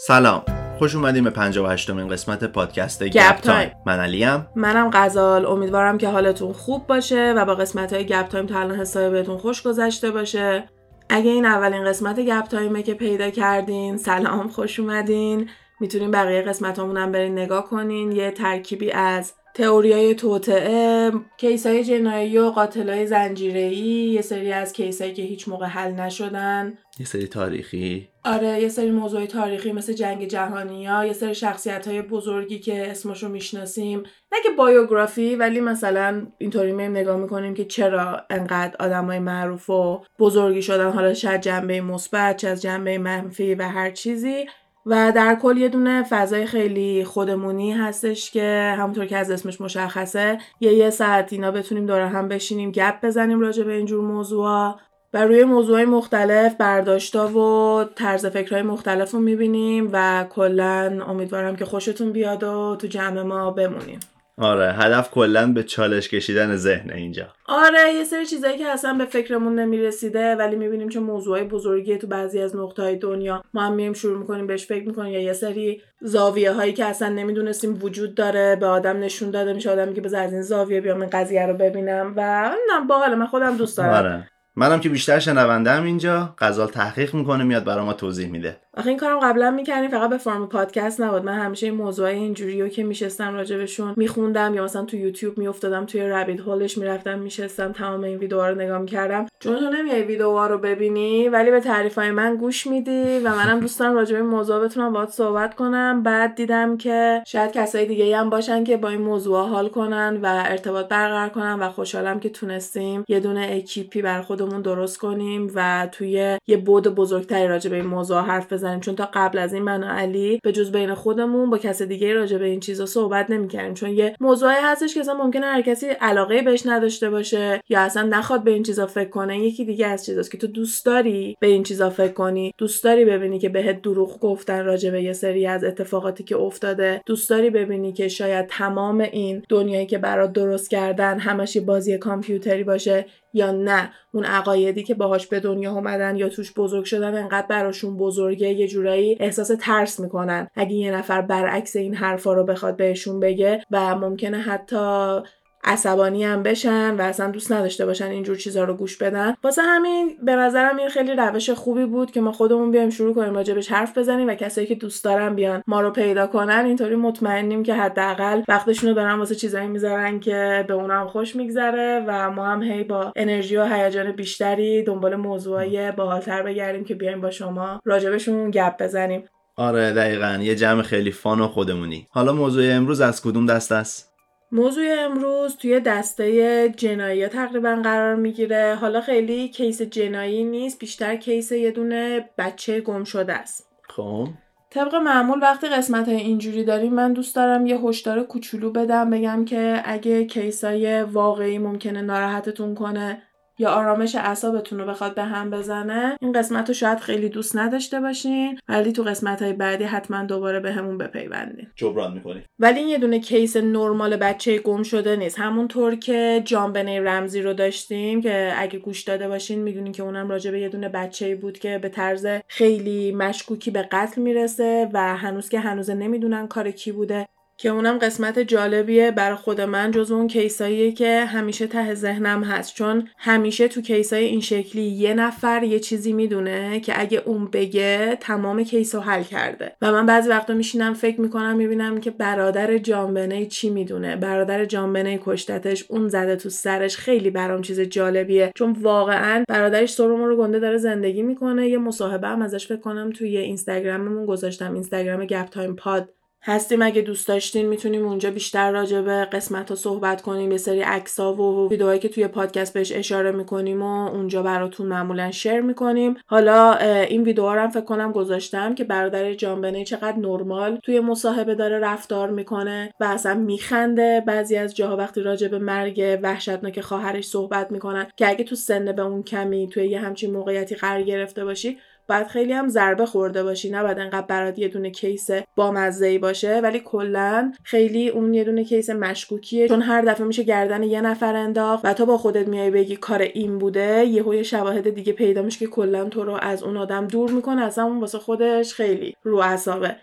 [0.00, 0.42] سلام.
[0.78, 3.70] خوش اومدین به 58 امین قسمت پادکست گپ تایم.
[3.86, 4.46] من علیم.
[4.56, 5.46] منم غزال.
[5.46, 9.38] امیدوارم که حالتون خوب باشه و با قسمت های گپ تایم تا الان حسابی بهتون
[9.38, 10.68] خوش گذشته باشه.
[11.08, 15.50] اگه این اولین قسمت گپ تایمه که پیدا کردین سلام خوش اومدین.
[15.80, 18.12] می‌تونین بقیه قسمت هم برین نگاه کنین.
[18.12, 23.76] یه ترکیبی از تئوری های توطئه case های جنایی و قاتل های زنجیره‌ای
[24.12, 26.78] یه سری از case هایی که هیچ موقع حل نشدن.
[27.00, 28.08] یه سری تاریخی.
[28.24, 32.90] آره یه سری موضوع تاریخی مثل جنگ جهانی ها یه سری شخصیت های بزرگی که
[32.90, 33.98] اسمشو می‌شناسیم.
[34.32, 39.70] نه که بایوگرافی ولی مثلا اینطوری میم نگاه می‌کنیم که چرا انقدر آدم های معروف
[39.70, 40.90] و بزرگی شدن.
[40.90, 44.46] حالا چه جنبه مثبت چه از جنبه منفی و هر چیزی.
[44.88, 50.38] و در کل یه دونه فضای خیلی خودمونی هستش که همونطور که از اسمش مشخصه
[50.60, 54.74] یه یه ساعت اینا بتونیم دور هم بشینیم گپ بزنیم راجع به اینجور موضوع
[55.14, 61.64] و روی موضوعهای مختلف برداشتا و طرز فکرهای مختلف رو می‌بینیم و کلا امیدوارم که
[61.64, 64.00] خوشتون بیاد و تو جمع ما بمونیم.
[64.40, 67.26] آره هدف کلا به چالش کشیدن ذهن اینجا.
[67.46, 72.06] آره یه سری چیزایی که اصلا به فکرمون نمی‌رسیده ولی می‌بینیم چه موضوعای بزرگیه تو
[72.06, 75.82] بعضی از نقطه‌های دنیا ما هم میایم شروع می‌کنیم بهش فکر می‌کنیم یا یه سری
[76.00, 80.22] زاویه هایی که اصلا نمی‌دونستیم وجود داره به آدم نشون داده میشه آدم میگه بذار
[80.22, 83.90] از این زاویه بیام این قضیه رو ببینم و نه باحال من خودم دوست دارم.
[83.90, 84.30] آره.
[84.56, 88.56] منم که بیشتر شنوندم اینجا غزال تحقیق می‌کنه میاد برای ما توضیح میده.
[88.78, 91.24] آخه این کارم قبلا می‌کردیم فقط به فرم پادکست نبود.
[91.24, 95.86] من همیشه این موضوعای اینجوری رو که میشستم راجبشون میخوندم یا مثلا تو یوتیوب میافتادم
[95.86, 99.26] توی رابیت هولش می‌رفتم میشستم تمام این ویدیوها رو نگاه می‌کردم.
[99.40, 103.60] چون تو نمیای ویدیوها رو ببینی ولی به تعریف های من گوش میدی و منم
[103.60, 106.02] دوست دارم راجب این موضوع بتونم باهات صحبت کنم.
[106.02, 110.42] بعد دیدم که شاید کسای دیگه هم باشن که با این موضوع حال کنن و
[110.46, 115.88] ارتباط برقرار کنن و خوشحالم که تونستیم یه دونه اکیپی بر خودمون درست کنیم و
[115.92, 118.67] توی یه بود بزرگتری راجع این موضوع حرف بزنیم.
[118.80, 122.12] چون تا قبل از این من و علی به جز بین خودمون با کس دیگه
[122.12, 123.74] راجع به این چیزا صحبت نمی‌کردیم.
[123.74, 128.02] چون یه موضوعی هستش که اصلا ممکنه هر کسی علاقه بهش نداشته باشه یا اصلا
[128.02, 129.38] نخواد به این چیزا فکر کنه.
[129.38, 132.54] یکی دیگه از چیزاست که تو دوست داری به این چیزا فکر کنی.
[132.58, 137.02] دوست داری ببینی که بهت دروغ گفتن راجع به یه سری از اتفاقاتی که افتاده.
[137.06, 142.64] دوست داری ببینی که شاید تمام این دنیایی که برات درست کردن همش بازی کامپیوتری
[142.64, 143.06] باشه.
[143.32, 147.96] یا نه؟ اون عقایدی که باهاش به دنیا اومدن یا توش بزرگ شدن انقدر براشون
[147.96, 150.48] بزرگه یه جورایی احساس ترس می‌کنن.
[150.54, 155.20] اگه یه نفر برعکس این حرفا رو بخواد بهشون بگه و ممکنه حتی
[155.64, 159.34] عصبانی هم بشن و اصلا دوست نداشته باشن اینجور چیزا رو گوش بدن.
[159.44, 163.34] واسه همین به نظرم این خیلی روش خوبی بود که ما خودمون بیایم شروع کنیم
[163.34, 166.64] راجبش حرف بزنیم و کسایی که دوست دارن بیان ما رو پیدا کنن.
[166.66, 172.04] اینطوری مطمئنیم که حداقل وقتشون رو دارن واسه چیزایی می‌ذارن که به اونا خوش میگذره
[172.06, 177.20] و ما هم هی با انرژی و هیجان بیشتری دنبال موضوعای باحالتر بگردیم که بیایم
[177.20, 179.24] با شما راجبشون گپ بزنیم.
[179.56, 180.38] آره دقیقا.
[180.42, 182.06] یه جمع خیلی فان و خودمونی.
[182.10, 184.07] حالا موضوع امروز از کدوم دست است؟
[184.52, 188.74] موضوع امروز توی دسته جنایی تقریبا قرار می‌گیره.
[188.80, 193.68] حالا خیلی کیس جنایی نیست بیشتر کیس یه دونه بچه گم شده است.
[193.88, 194.28] خب.
[194.70, 199.44] طبق معمول وقتی قسمت های اینجوری داریم من دوست دارم یه هشدار کوچولو بدم بگم
[199.44, 203.22] که اگه کیسای واقعی ممکنه ناراحتتون کنه
[203.58, 208.00] یا آرامش اعصابتون رو بخواد به هم بزنه این قسمت رو شاید خیلی دوست نداشته
[208.00, 211.66] باشین ولی تو قسمت های بعدی حتما دوباره به همون بپیوندین.
[211.76, 212.42] جبران می‌کنی.
[212.58, 215.38] ولی این یه دونه کیس نرمال بچه گم شده نیست.
[215.38, 220.50] همونطور که جانبنه رمزی رو داشتیم که اگه گوش داده باشین می‌دونین که اونم راجع
[220.50, 225.48] به یه دونه بچه بود که به طرز خیلی مشکوکی به قتل می‌رسه و هنوز
[225.48, 227.28] که هنوز نمی‌دونن کار کی بوده.
[227.60, 232.74] که اونم قسمت جالبیه برای خود من جز اون کیساییه که همیشه ته ذهنم هست.
[232.74, 238.18] چون همیشه تو کیسای این شکلی یه نفر یه چیزی می‌دونه که اگه اون بگه
[238.20, 239.72] تمام کیس رو حل کرده.
[239.82, 244.16] و من بعضی وقتا میشینم فکر می‌کنم می‌بینم که برادر جانبنه چی می‌دونه.
[244.16, 246.96] برادر جانبنه کشتتش اون زده تو سرش.
[246.96, 248.52] خیلی برام چیز جالبیه.
[248.54, 251.68] چون واقعا برادرش سرمو رو گنده داره زندگی می‌کنه.
[251.68, 254.74] یه مصاحبه هم ازش فکر کنم توی اینستاگراممون گذاشتم.
[254.74, 256.08] اینستاگرام گپ تایم پاد.
[256.42, 256.82] هستیم.
[256.82, 260.52] اگه دوست داشتین می‌تونیم اونجا بیشتر راجع به قسمت ها صحبت کنیم.
[260.52, 265.30] یه سری عکس‌ها و ویدیوهایی که توی پادکست بهش اشاره می‌کنیم و اونجا براتون معمولا
[265.30, 266.14] شیر می‌کنیم.
[266.26, 266.72] حالا
[267.08, 271.78] این ویدیوها رو هم فکر کنم گذاشتم که برادر جانبنه چقدر نرمال توی مصاحبه داره
[271.78, 274.22] رفتار می‌کنه و اصلا میخنده.
[274.26, 278.92] بعضی از جاها وقتی راجع به مرگ وحشتناک خواهرش صحبت می‌کنن که اگه تو سن
[278.92, 283.42] به اون کمی توی یه همچین موقعیتی قرار گرفته باشی بعد خیلی هم ضربه خورده
[283.42, 283.70] باشی.
[283.70, 288.44] نه بعد انقدر برات یه دونه case با ای باشه ولی کلا خیلی اون یه
[288.44, 289.68] دونه case مشکوکیه.
[289.68, 293.22] چون هر دفعه میشه گردن یه نفر انداخت و تا با خودت میای بگی کار
[293.22, 297.30] این بوده یهو شواهد دیگه پیدا میشه که کلا تو رو از اون آدم دور
[297.30, 297.62] می‌کنه.
[297.62, 299.96] اصلا اون واسه خودش خیلی رو اعصابه.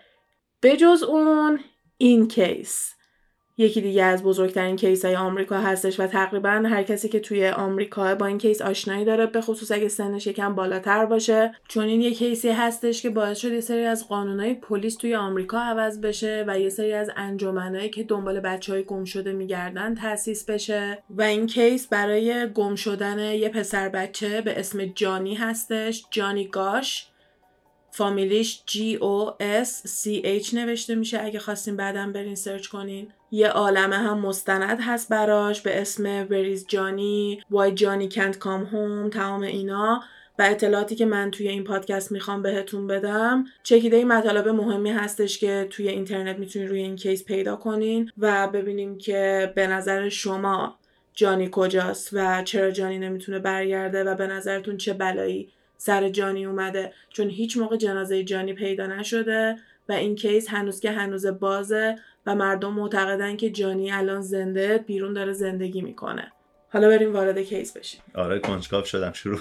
[0.62, 1.60] بجز اون
[1.98, 2.95] این case.
[3.58, 8.14] یکی دیگه از بزرگترین case های آمریکا هستش و تقریبا هر کسی که توی آمریکا
[8.14, 12.14] با این case آشنایی داره به خصوص اگه سنش یکم بالاتر باشه چون این یه
[12.14, 16.44] case ی هستش که باعث شد یه سری از قانونهای پلیس توی آمریکا عوض بشه
[16.46, 20.98] و یه سری از انجمنایی که دنبال بچه های گم شده میگردن تاسیس بشه.
[21.10, 27.08] و این case برای گم شدن یه پسر بچه به اسم جانی هستش جانی گاش.
[27.96, 29.32] فامیلیش G O
[29.64, 31.22] S C H نوشته میشه.
[31.22, 33.08] اگه خواستین بعدم برین سرچ کنین.
[33.30, 35.60] یه عالمه هم مستند هست براش.
[35.60, 39.12] به اسم بریز جانی Why جانی Can't Come Home?
[39.12, 40.02] تمام اینا.
[40.38, 43.44] و اطلاعاتی که من توی این پادکست می‌خوام بهتون بدم.
[43.62, 48.48] چکیده این مطالب مهمی هستش که توی اینترنت می‌تونین روی این کیس پیدا کنین و
[48.48, 50.78] ببینیم که به نظر شما
[51.14, 55.48] جانی کجاست و چرا جانی نمی‌تونه برگرده و به نظرتون چه بلایی
[55.78, 59.56] سر جانی اومده چون هیچ موقع جنازه جانی پیدا نشده
[59.88, 61.96] و این کیس هنوز که هنوز بازه
[62.26, 66.32] و مردم معتقدن که جانی الان زنده بیرون داره زندگی می‌کنه.
[66.72, 68.00] حالا بریم وارد کیس بشیم.
[68.14, 69.40] آره کنجکاو شدم شروع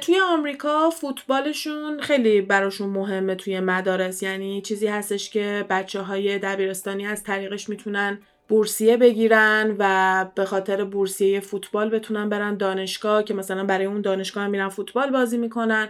[0.00, 4.22] توی آمریکا فوتبالشون خیلی براشون مهمه توی مدارس.
[4.22, 8.18] یعنی چیزی هستش که بچه های دبیرستانی از طریقش می‌تونن
[8.48, 14.44] بورسیه بگیرن و به خاطر بورسیه فوتبال بتونن برن دانشگاه که مثلا برای اون دانشگاه
[14.44, 15.88] هم میرن فوتبال بازی می‌کنن.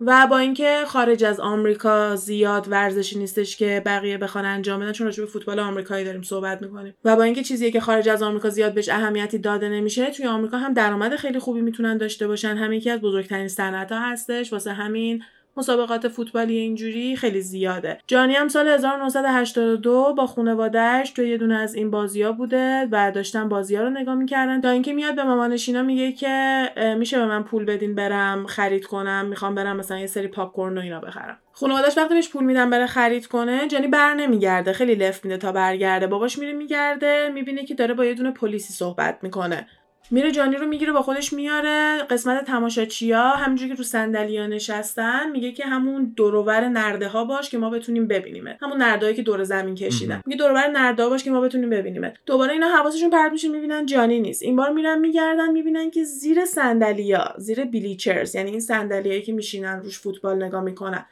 [0.00, 5.06] و با اینکه خارج از آمریکا زیاد ورزشی نیستش که بقیه بخوان انجام بدن چون
[5.06, 6.94] راجع به فوتبال آمریکایی داریم صحبت می‌کنیم.
[7.04, 10.58] و با اینکه چیزیه که خارج از آمریکا زیاد بهش اهمیتی داده نمیشه توی آمریکا
[10.58, 12.56] هم درآمد خیلی خوبی می‌تونن داشته باشن.
[12.56, 15.22] همین یکی از بزرگترین صنعت‌ها هستش واسه همین
[15.58, 17.98] مسابقات فوتبالی اینجوری خیلی زیاده.
[18.06, 23.48] جانی هم سال 1982 با خانوادهش توی یه دونه از این بازیا بوده و داشتن
[23.48, 24.60] بازیا رو نگاه می‌کردن.
[24.60, 26.64] تا اینکه میاد به مامانش اینا میگه که
[26.98, 30.78] میشه به من پول بدین برم خرید کنم می‌خوام برم مثلا یه سری پاپ کورن
[30.78, 31.38] و اینا بخرم.
[31.52, 35.52] خانواده‌اش وقتی بهش پول میدن بره خرید کنه جانی بر نمیگرده خیلی لفت میده تا
[35.52, 36.06] برگرده.
[36.06, 39.66] باباش میره میگرده می‌بینه که داره با یه دونه پلیسی صحبت می‌کنه.
[40.10, 41.98] میره جانی رو می‌گیره با خودش میاره.
[42.10, 45.30] قسمت تماشاچیا همینجوری که رو صندلیا نشستن.
[45.30, 49.44] میگه که همون دورور نرده ها باش که ما بتونیم ببینیم همون نردهایی که دور
[49.44, 50.22] زمین کشیدن.
[50.26, 54.20] میگه دورور نرده باش که ما بتونیم ببینیم دوباره اینا حواسشون پرت میشه می‌بینن جانی
[54.20, 54.42] نیست.
[54.42, 59.80] این بار میرن میگردن می‌بینن که زیر صندلیا زیر بلیچرز یعنی این صندلیایی که میشینن
[59.80, 61.06] روش فوتبال نگاه می‌کنن.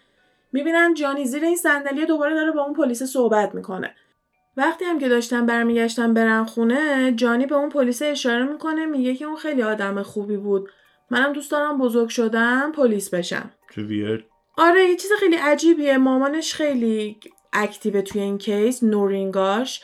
[0.53, 3.95] می‌بینن جانی زیر این صندلی دوباره داره با اون پلیس صحبت می‌کنه.
[4.57, 9.25] وقتی هم که داشتن برمیگشتن برن خونه جانی به اون پلیس اشاره می‌کنه میگه که
[9.25, 10.69] اون خیلی آدم خوبی بود.
[11.11, 13.51] منم دوست دارم بزرگ شدم پلیس بشم.
[14.57, 15.99] آره یه چیز خیلی عجیبیه.
[15.99, 17.21] مامانش خیلی
[17.53, 19.83] active توی این case نورین گاش.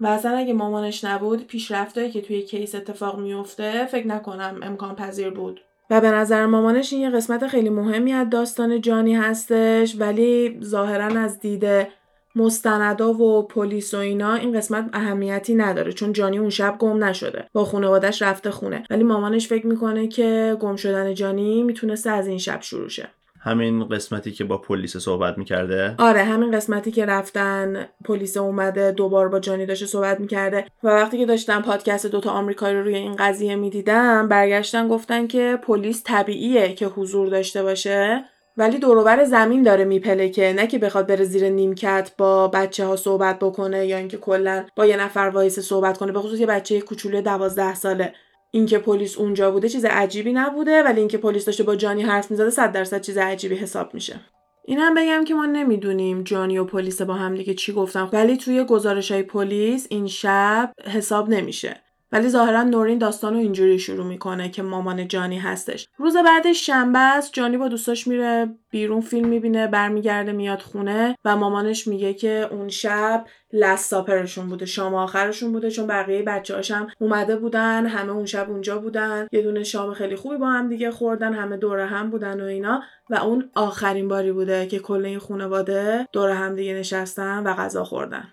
[0.00, 5.30] و اصلا اگه مامانش نبود پیشرفتهایی که توی case اتفاق میفته فکر نکنم امکان پذیر
[5.30, 5.60] بود.
[5.90, 11.20] و به نظر مامانش این یه قسمت خیلی مهمی از داستان جانی هستش ولی ظاهرا
[11.20, 11.88] از دیده
[12.36, 17.44] مستندا و پلیس و اینا این قسمت اهمیتی نداره چون جانی اون شب گم نشده.
[17.52, 18.84] با خانوادش رفته خونه.
[18.90, 23.08] ولی مامانش فکر می‌کنه که گم شدن جانی می‌تونسته از این شب شروع شه.
[23.40, 29.28] همین قسمتی که با پلیس صحبت می‌کرده؟ آره همین قسمتی که رفتن پلیس اومده دوبار
[29.28, 30.64] با جانی داشته صحبت می‌کرده.
[30.82, 35.58] و وقتی که داشتم پادکست دوتا آمریکایی رو روی این قضیه می‌دیدم برگشتن گفتن که
[35.62, 38.24] پلیس طبیعیه که حضور داشته باشه.
[38.56, 43.38] ولی دوروبر زمین داره میپلکه نه که بخواد بره زیر نیمکت با بچه ها صحبت
[43.38, 47.20] بکنه یا اینکه کلا با یه نفر وایسه صحبت کنه به خصوص یه بچه کوچولو
[47.20, 48.12] دوازده ساله.
[48.50, 52.50] اینکه پلیس اونجا بوده چیز عجیبی نبوده ولی اینکه پلیس داشته با جانی حرف می‌زده
[52.50, 54.20] صد درصد چیز عجیبی حساب میشه.
[54.64, 58.08] این هم بگم که ما نمی‌دونیم جانی و پلیس با هم دیگه چی گفتن.
[58.12, 61.85] ولی توی گزارش های پلیس این شب حساب نمیشه.
[62.12, 65.88] ولی ظاهرا نورین داستان رو اینجوری شروع می‌کنه که مامان جانی هستش.
[65.98, 71.36] روز بعدش شنبه است جانی با دوستاش میره بیرون فیلم می‌بینه برمیگرده میاد خونه و
[71.36, 77.36] مامانش میگه که اون شب لستاپرشون بوده شام آخرشون بوده چون بقیه بچه هاشم اومده
[77.36, 79.28] بودن همه اون شب اونجا بودن.
[79.32, 82.82] یه دونه شام خیلی خوبی با هم دیگه خوردن همه دور هم بودن و اینا.
[83.10, 87.84] و اون آخرین باری بوده که کل این خانواده دور هم دیگه نشستن و غذا
[87.84, 88.24] خوردن.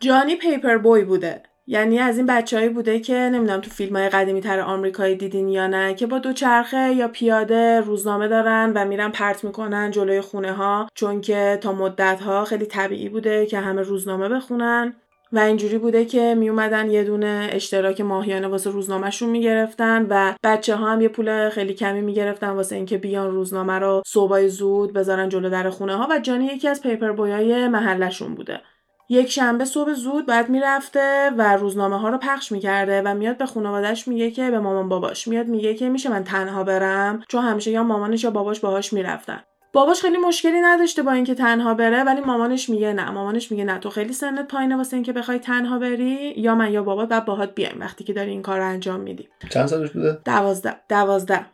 [0.00, 1.42] جانی پیپر بوی بوده.
[1.70, 5.66] یعنی از این بچههایی بوده که نمی‌دونم تو فیلم های قدیمی تر آمریکایی دیدین یا
[5.66, 10.52] نه که با دو چرخه یا پیاده روزنامه دارن و میرن پرت می‌کنن جلوی خونه
[10.52, 14.94] ها چون که تا مدت ها خیلی طبیعی بوده که همه روزنامه بخونن.
[15.32, 20.76] و اینجوری بوده که می اومدن یه دونه اشتراک ماهیانه واسه روزنامهشون می‌گرفتن و بچه
[20.76, 25.28] ها هم یه پول خیلی کمی می‌گرفتن واسه اینکه بیان روزنامه رو صبح زود بذارن
[25.28, 28.60] جلو در خونه ها و جانی یکی از پیپر بویای محلشون بوده.
[29.08, 33.46] یک شنبه صبح زود بعد می‌رفته و روزنامه ها رو پخش می‌کرده و میاد به
[33.46, 35.28] خانوادهش میگه که به مامان باباش.
[35.28, 39.42] میاد میگه که میشه من تنها برم چون همیشه یا مامانش یا باباش باهاش می‌رفتن.
[39.72, 43.10] باباش خیلی مشکلی نداشته با اینکه تنها بره ولی مامانش میگه نه.
[43.10, 46.82] مامانش میگه نه تو خیلی سنت پایینه واسه اینکه بخوای تنها بری یا من یا
[46.82, 47.76] بابات بعد باهات بیایم.
[47.80, 49.28] وقتی که داری این کار رو انجام میدی.
[49.50, 50.76] چند سالش بوده؟ دوازده.
[50.88, 51.46] دوازده.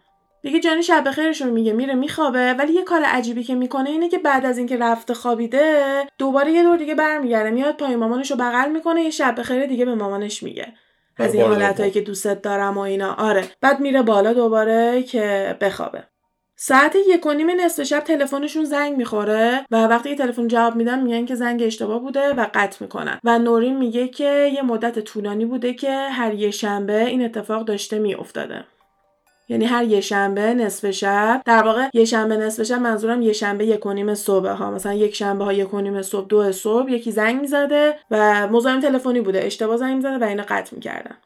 [0.45, 4.09] دیگه جانی شب خیرش رو میگه میره میخوابه ولی یه کار عجیبی که می‌کنه اینه
[4.09, 5.83] که بعد از اینکه رفته خوابیده
[6.19, 9.85] دوباره یه دور دیگه برمیگرده میاد پای مامانش رو بغل می‌کنه یه شب خیر دیگه
[9.85, 10.73] به مامانش میگه.
[11.17, 13.15] از این حالتهایی که دوستت دارم و اینا.
[13.15, 16.05] آره بعد میره بالا دوباره که بخوابه.
[16.57, 21.27] ساعت یک و نیم نصف شب تلفنشون زنگ می‌خوره و وقتی تلفن جواب میدن میگن
[21.27, 23.21] که زنگ اشتباه بوده و قطع می‌کنن.
[23.25, 27.99] و نورین میگه که یه مدت طولانی بوده که هر یه شنبه این اتفاق داشته
[27.99, 28.65] میافتاده.
[29.49, 31.43] یعنی هر یه شنبه نصف شب.
[31.45, 34.71] در واقع یه شنبه نصف شب منظورم یه شنبه یک و صبح ها.
[34.71, 39.21] مثلا یک شنبه ها یک و صبح دو صبح یکی زنگ می‌زده و مزاحم تلفنی
[39.21, 39.45] بوده.
[39.45, 41.17] اشتباه زنگ می‌زده و اینو قطع می‌کردن.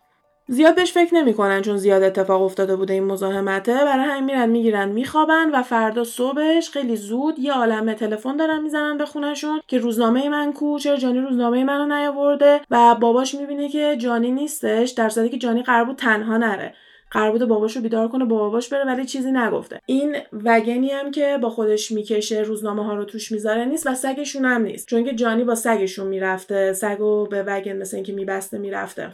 [0.50, 3.74] زیاد بهش فکر نمی‌کنن چون زیاد اتفاق افتاده بوده این مزاحمته.
[3.74, 8.98] برای همین میرن می‌گیرن میخوابن و فردا صبحش خیلی زود یه عالمه تلفن دارن می‌زنن
[8.98, 13.96] به خونشون که روزنامه من کو چرا جانی روزنامه منو نیاورده؟ و باباش می‌بینه که
[13.98, 16.74] جانی نیستش در صورتی که جانی قرار بود تنها نره.
[17.10, 19.80] قرار بوده باباش رو بیدار کنه با باباش بره ولی چیزی نگفته.
[19.86, 24.44] این وگنی هم که با خودش می‌کشه روزنامه ها رو توش می‌ذاره نیست و سگشون
[24.44, 24.88] هم نیست.
[24.88, 29.10] چون که جانی با سگشون می‌رفته سگو به وگن مثل اینکه میبسته می‌رفته.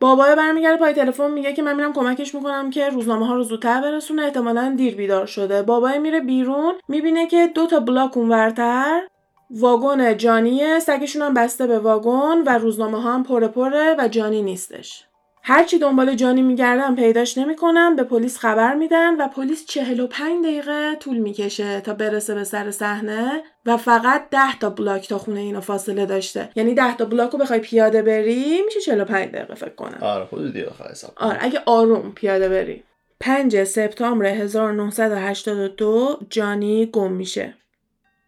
[0.00, 3.80] بابا برمیگرده پای تلفن میگه که من میرم کمکش می‌کنم که روزنامه ها رو زودتر
[3.80, 4.22] برسونه.
[4.22, 5.62] احتمالا دیر بیدار شده.
[5.62, 9.00] بابا میره بیرون می‌بینه که دو تا بلاک اونورتر.
[9.50, 14.42] واگن جانیه سگشون هم بسته به واگن و روزنامه ها هم پره پره و جانی
[14.42, 15.04] نیستش.
[15.48, 21.16] هرچی دنبال جانی میگردم پیداش نمی‌کنم به پلیس خبر میدن و پلیس 45 دقیقه طول
[21.16, 26.06] می‌کشه تا برسه به سر صحنه و فقط 10 تا بلاک تا خونه اینو فاصله
[26.06, 26.50] داشته.
[26.56, 29.98] یعنی 10 تا بلاک رو بخوای پیاده بری میشه 45 دقیقه فکر کنم.
[30.00, 32.82] آره حدودی حساب آره اگه آروم پیاده بری.
[33.20, 37.54] 5 سپتامبر 1982 جانی گم میشه.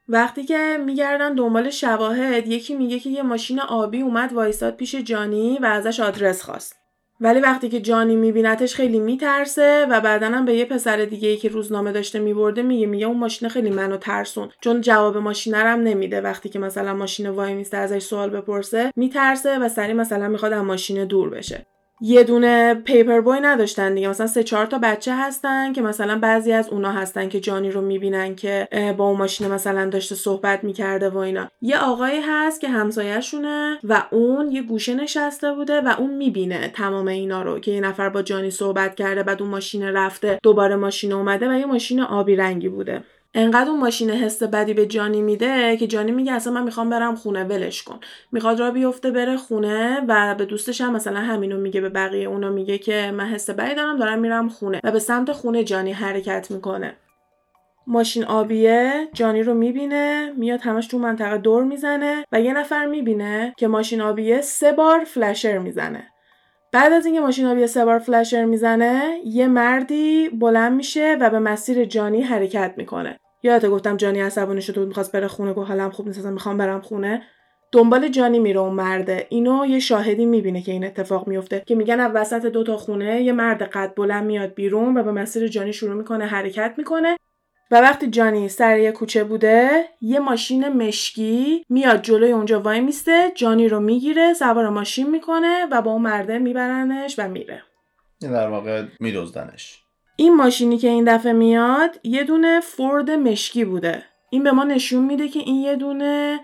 [0.09, 5.59] وقتی که میگردن دنبال شواهد یکی میگه که یه ماشین آبی اومد وایساد پیش جانی
[5.63, 6.80] و ازش آدرس خواست.
[7.21, 11.37] ولی وقتی که جانی میبینتش خیلی میترسه و بعدا هم به یه پسر دیگه ای
[11.37, 14.49] که روزنامه داشته میبرده میگه میگه اون ماشین خیلی منو ترسون.
[14.61, 19.59] چون جواب ماشین هم نمیده وقتی که مثلا ماشین وای میسته ازش سوال بپرسه میترسه
[19.59, 21.67] و سری مثلا می‌خواد از ماشین دور بشه.
[22.03, 24.09] یه دونه پیپر بوی نداشتن دیگه.
[24.09, 27.81] مثلا سه چهار تا بچه هستن که مثلا بعضی از اونا هستن که جانی رو
[27.81, 31.49] می‌بینن که با اون ماشین مثلا داشته صحبت می‌کرده و اینا.
[31.63, 37.09] یه آقایی هست که همسایهشونه و اون یه گوشه نشسته بوده و اون می‌بینه تمام
[37.09, 41.13] اینا رو که یه نفر با جانی صحبت کرده بعد اون ماشین رفته دوباره ماشین
[41.13, 43.03] اومده و یه ماشین آبی رنگی بوده.
[43.35, 47.15] انقدر اون ماشین حس بدی به جانی میده که جانی میگه اصلا من می‌خوام برم
[47.15, 48.01] خونه ولش کن.
[48.33, 52.51] می‌خواد را بیفته بره خونه و به دوستش هم مثلا همینو میگه به بقیه اونا
[52.51, 56.51] میگه که من حس بدی دارم دارم میرم خونه و به سمت خونه جانی حرکت
[56.51, 56.97] می‌کنه.
[57.87, 63.55] ماشین آبیه جانی رو می‌بینه میاد همش تو منطقه دور می‌زنه و یه نفر می‌بینه
[63.57, 66.07] که ماشین آبیه سه بار فلشر می‌زنه.
[66.73, 71.39] بعد از اینکه ماشین آبیه سه بار فلشر می‌زنه یه مردی بلند میشه و به
[71.39, 73.17] مسیر جانی حرکت می‌کنه.
[73.43, 76.81] یادت گفتم جانی عصبانی شده بود می‌خواست بره خونه گفت حالم خوب نیست می‌خوام برم
[76.81, 77.23] خونه.
[77.73, 79.27] دنبال جانی میره اون مرده.
[79.29, 83.23] اینو یه شاهدی می‌بینه که این اتفاق میفته که میگن از وسط دو تا خونه
[83.23, 87.17] یه مرد قد بلند میاد بیرون و به مسیر جانی شروع می‌کنه حرکت می‌کنه.
[87.71, 93.33] و وقتی جانی سر یه کوچه بوده یه ماشین مشکی میاد جلوی اونجا وای میسته
[93.35, 97.63] جانی رو می‌گیره سوار ماشین می‌کنه و با اون مرده میبرنش و میره.
[98.21, 99.83] در واقع میدزدنش.
[100.17, 104.03] این ماشینی که این دفعه میاد یه دونه فورد مشکی بوده.
[104.31, 106.41] این به ما نشون میده که این یه دونه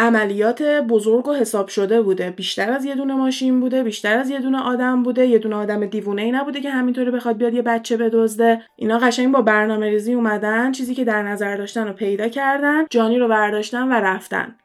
[0.00, 2.30] عملیات بزرگ و حساب شده بوده.
[2.30, 5.26] بیشتر از یه دونه ماشین بوده بیشتر از یه دونه آدم بوده.
[5.26, 8.62] یه دونه آدم دیوونه ای نبوده که همینطوری بخواد بیاد یه بچه بدزده.
[8.76, 13.18] اینا قشنگ با برنامه ریزی اومدن چیزی که در نظر داشتن رو پیدا کردن جانی
[13.18, 14.56] رو برداشتن و رفتن.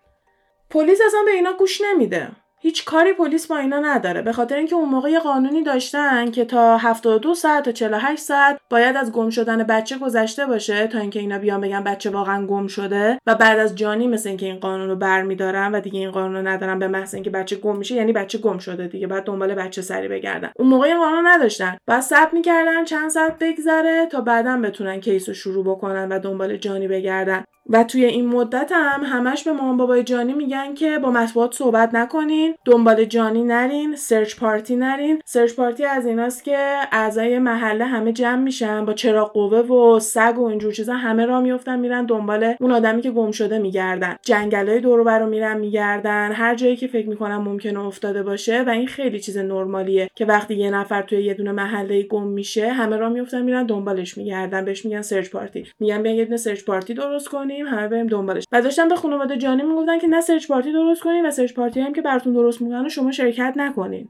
[0.70, 2.28] پلیس اصلا به اینا گوش نمیده.
[2.66, 4.22] هیچ کاری پلیس با اینا نداره.
[4.22, 8.60] به خاطر اینکه اون موقع یه قانونی داشتن که تا 72 ساعت تا 48 ساعت
[8.70, 12.68] باید از گم شدن بچه گذشته باشه تا اینکه اینا بیان بگن بچه واقعا گم
[12.68, 16.34] شده و بعد از جانی مثل اینکه این قانون رو برمیدارن و دیگه این قانون
[16.36, 19.56] رو ندارن به محض اینکه بچه گم میشه یعنی بچه گم شده دیگه بعد دنبال
[19.56, 20.52] بچه سری بگردن.
[20.56, 21.78] اون موقع قانون نداشتن.
[21.88, 26.58] باید صبر می‌کردن چند ساعت بگذره تا بعدا بتونن case رو شروع بکنن و دنبال
[26.58, 27.44] جانی بگردن.
[27.70, 31.96] و توی این مدت هم همش به مامان بابای جانی میگن که با مطبوعات صحبت
[31.96, 35.22] نکنین دنبال جانی نرین search party نرین.
[35.26, 36.58] search party از ایناست که
[36.92, 41.42] اعضای محله همه جمع میشن با چراغ قوه و سگ و اینجور چیزا همه را
[41.42, 44.16] میفتن میرن دنبال اون آدمی که گم شده میگردن.
[44.22, 46.32] جنگلای دور رو میرن میگردن.
[46.32, 50.56] هر جایی که فکر می‌کنن ممکنه افتاده باشه و این خیلی چیز نرمالیه که وقتی
[50.56, 54.66] یه نفر توی یه دونه محله گم میشه همه را میفتن میرن دنبالش میگردن.
[54.66, 55.68] بهش میگن search party.
[55.80, 58.44] میگن بیا یه دونه search party درست کنیم همه بریم دنبالش.
[58.52, 61.82] و داشتن به خانواده جانی می‌گفتن که نه search party درست کنین و search party
[61.82, 64.10] هم که براتون درست می‌کنن شما شرکت نکنین.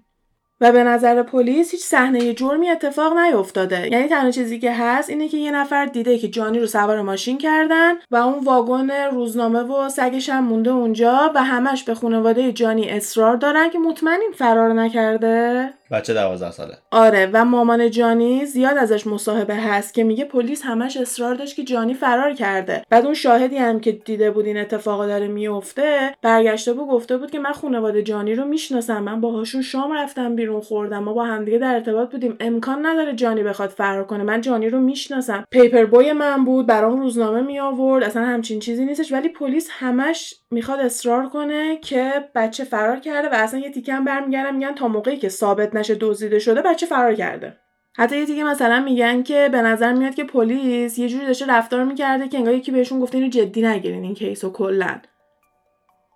[0.62, 3.92] و به نظر پلیس هیچ صحنه جرمی اتفاق نیفتاده.
[3.92, 7.38] یعنی تنها چیزی که هست اینه که یه نفر دیده که جانی رو سوار ماشین
[7.38, 12.90] کردن و اون واگن روزنامه و سگش هم مونده اونجا و همش به خانواده جانی
[12.90, 15.70] اصرار دارن که مطمئن فرار نکرده.
[15.92, 16.78] بچه دوازده ساله.
[16.92, 21.64] آره و مامان جانی زیاد ازش مصاحبه هست که میگه پلیس همش اصرار داشت که
[21.64, 22.86] جانی فرار کرده.
[22.90, 27.32] بعد اون شاهدی هم که دیده بود این اتفاق داره میفته برگشته بود گفته بود
[27.32, 29.04] که من خانواده جانی رو می‌شناسم.
[29.04, 31.04] من باهاشون شام رفتم بیرون خوردم.
[31.04, 32.36] ما با همدیگه در ارتباط بودیم.
[32.40, 34.24] امکان نداره جانی بخواد فرار کنه.
[34.24, 35.46] من جانی رو می‌شناسم.
[35.52, 39.12] پیپر بوی من بود برام روزنامه می آورد اصلا همچین چیزی نیستش.
[39.12, 44.06] ولی پلیس همش می‌خواد اصرار کنه که بچه فرار کرده و اصلا یه تیکه هم
[44.06, 47.58] برمیگردن میگن تا موقعی که ثابت نشه دزدیده شده بچه فرار کرده.
[47.98, 51.84] حتی یه تیکه مثلا میگن که به نظر میاد که پلیس یه جوری داشته رفتار
[51.84, 55.00] می‌کرده که انگار یکی بهشون گفته اینو جدی نگیرین این کیسو کلا.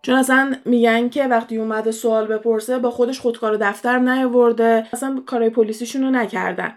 [0.02, 5.50] چون اصلا میگن که وقتی اومده سوال بپرسه با خودش خودکار دفتر نیاورده اصلا کارای
[5.50, 6.76] پلیسیشون رو نکردن.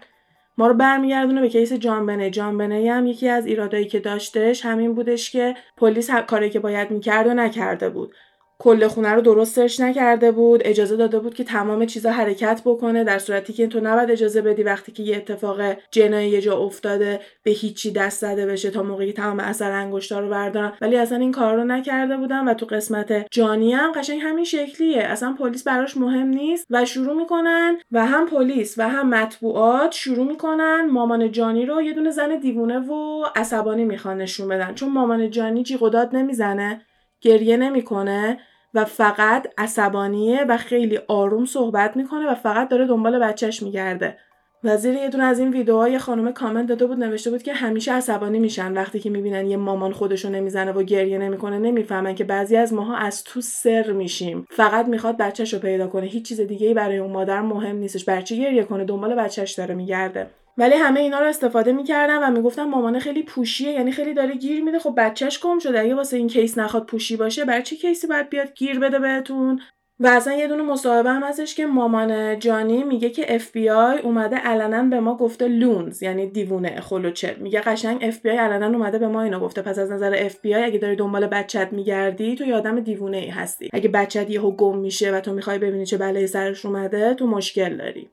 [0.57, 5.31] ما رو برمیگردونه به case جان‌بنه جان‌بنه هم یکی از ایرادایی که داشتش همین بودش
[5.31, 8.13] که پلیس کاری که باید می‌کرد و نکرده بود.
[8.63, 13.03] کل خونه رو درست search نکرده بود اجازه داده بود که تمام چیزا حرکت بکنه
[13.03, 17.51] در صورتی که تو نباید اجازه بدی وقتی که یه اتفاق جنایی جایی افتاده به
[17.51, 20.73] هیچی دست زده بشه تا موقعی که تمام اثر انگشتا رو بردارن.
[20.81, 25.01] ولی اصلا این کار رو نکرده بودن و تو قسمت جانی هم قشنگ همین شکلیه.
[25.01, 30.27] اصلا پلیس براش مهم نیست و شروع می‌کنن و هم پلیس و هم مطبوعات شروع
[30.27, 34.73] می‌کنن مامان جانی رو یه دونه زن دیوونه و عصبانی می‌خوان نشون بدن.
[34.73, 36.81] چون مامان جانی جیغ نمی‌زنه
[37.21, 38.39] گریه نمی‌کنه.
[38.73, 44.17] و فقط عصبانیه و خیلی آروم صحبت می‌کنه و فقط داره دنبال بچهش میگرده.
[44.65, 47.93] و زیر یه دونه از این ویدیوهای خانم کامنت داده بود نوشته بود که همیشه
[47.93, 48.73] عصبانی میشن.
[48.73, 52.95] وقتی که می‌بینن یه مامان خودشو نمی‌زنه و گریه نمی‌کنه نمی‌فهمن که بعضی از ماها
[52.95, 54.47] از تو سر میشیم.
[54.49, 56.05] فقط می‌خواد بچهش رو پیدا کنه.
[56.05, 58.05] هیچ چیز دیگه ای برای اون مادر مهم نیستش.
[58.05, 60.27] بچه گریه کنه دنبال بچهش داره میگرده.
[60.57, 64.63] ولی همه اینا رو استفاده می‌کردن و می‌گفتن مامانه خیلی پوشیه یعنی خیلی داره گیر
[64.63, 64.79] میده.
[64.79, 65.79] خب بچهش گم شده.
[65.79, 69.59] اگه واسه این کیس نخواد پوشی باشه برای چه کیسی باید بیاد گیر بده بهتون؟
[69.99, 73.97] و اصلا یه دونه مصاحبه هم هستش که مامان جانی میگه که اف بی آی
[73.97, 78.65] اومده علنا به ما گفته loons یعنی دیوونه خلوچه میگه قشنگ اف بی آی علنا
[78.65, 79.61] اومده به ما اینو گفته.
[79.61, 83.17] پس از نظر اف بی آی اگه داری دنبال بچت میگردی تو یه آدم دیوونه
[83.17, 83.69] ای هستی.
[83.73, 87.77] اگه بچت یهو گم میشه و تو می‌خوای ببینی چه بلایی سرش اومده تو مشکل
[87.77, 88.09] داری.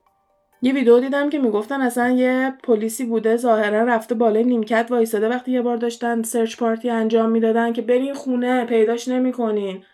[0.63, 5.53] یه ویدیو دیدم که می‌گفتن اصلا یه پلیسی بوده ظاهرا رفته بالای نیمکت وایساده وقتی
[5.53, 9.85] یه بار داشتن search party انجام می‌دادن که برین خونه پیداش نمی‌کنین.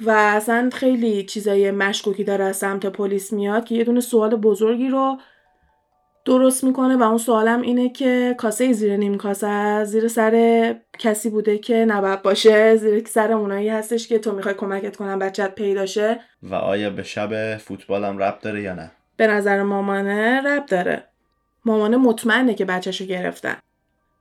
[0.00, 4.88] و اصلا خیلی چیزای مشکوکی داره از سمت پلیس میاد که یه دونه سوال بزرگی
[4.88, 5.18] رو
[6.24, 11.58] درست می‌کنه و اون سوالم اینه که کاسه زیر نیم کاسه زیر سر کسی بوده
[11.58, 16.54] که نباید باشه؟ زیر سر اونایی هستش که تو می‌خوای کمکت کنم بچت پیداشه و
[16.54, 21.04] آیا به شب فوتبالم ربط داره یا نه؟ به نظر مامانه رب داره.
[21.64, 23.56] مامانه مطمئنه که بچهشو گرفتن.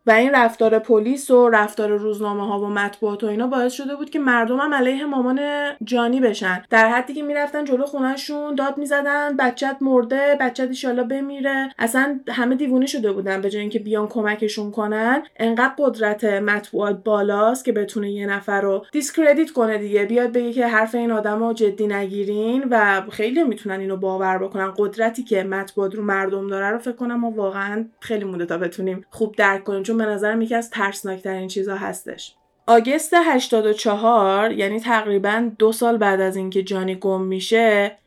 [0.05, 4.09] و این رفتار پلیس و رفتار روزنامه ها و مطبوعات و اینا باعث شده بود
[4.09, 5.39] که مردم هم علیه مامان
[5.83, 6.63] جانی بشن.
[6.69, 11.73] در حدی که می‌رفتن جلو خونهشون داد می‌زدن بچت مرده بچت ایشالا بمیره.
[11.79, 15.23] اصلا همه دیوونه شده بودن به جای اینکه بیان کمکشون کنن.
[15.37, 20.05] انقدر قدرت مطبوعات بالاست که بتونه یه نفر رو discredit کنه دیگه.
[20.05, 24.73] بیاد بگه که حرف این آدم رو جدی نگیرین و خیلی می‌تونن اینو باور بکنن.
[24.77, 29.05] قدرتی که مطبوعات رو مردم داره رو فکر کنم ما واقعا خیلی مونده تا بتونیم
[29.09, 29.83] خوب درک کنیم.
[29.93, 32.35] چون به نظرم یکی از ترسناکترین چیزا هستش.
[32.67, 37.97] آگست 84 یعنی تقریبا دو سال بعد از اینکه جانی گم میشه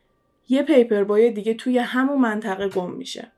[0.49, 3.31] یه پیپر بای دیگه توی همون منطقه گم میشه.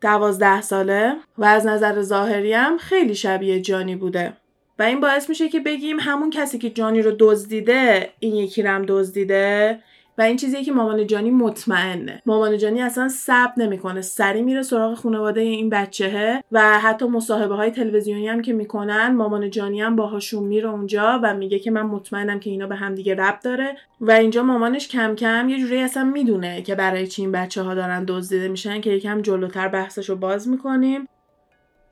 [0.00, 4.32] دوازده ساله و از نظر ظاهری هم خیلی شبیه جانی بوده.
[4.78, 8.84] و این باعث میشه که بگیم همون کسی که جانی رو دزدیده این یکی رم
[8.88, 9.78] دزدیده.
[10.18, 12.22] و این چیزیه که مامان جانی مطمئنه.
[12.26, 14.00] مامان جانی اصلا صبر نمی‌کنه.
[14.00, 19.50] سری میره سراغ خانواده این بچهه و حتی مصاحبه های تلویزیونی هم که می‌کنن مامان
[19.50, 23.14] جانی هم باهاشون میره اونجا و میگه که من مطمئنم که اینا به هم دیگه
[23.14, 23.76] ربط داره.
[24.00, 27.74] و اینجا مامانش کم کم یه جوری اصلا می‌دونه که برای چی این بچه ها
[27.74, 31.08] دارن دزدیده میشن که یکم جلوتر بحثش رو باز می‌کنیم.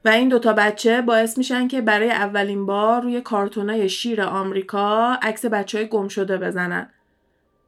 [0.05, 5.47] و این دوتا بچه باعث میشن که برای اولین بار روی کارتونای شیر آمریکا عکس
[5.47, 6.91] بچه های گم شده بزنن.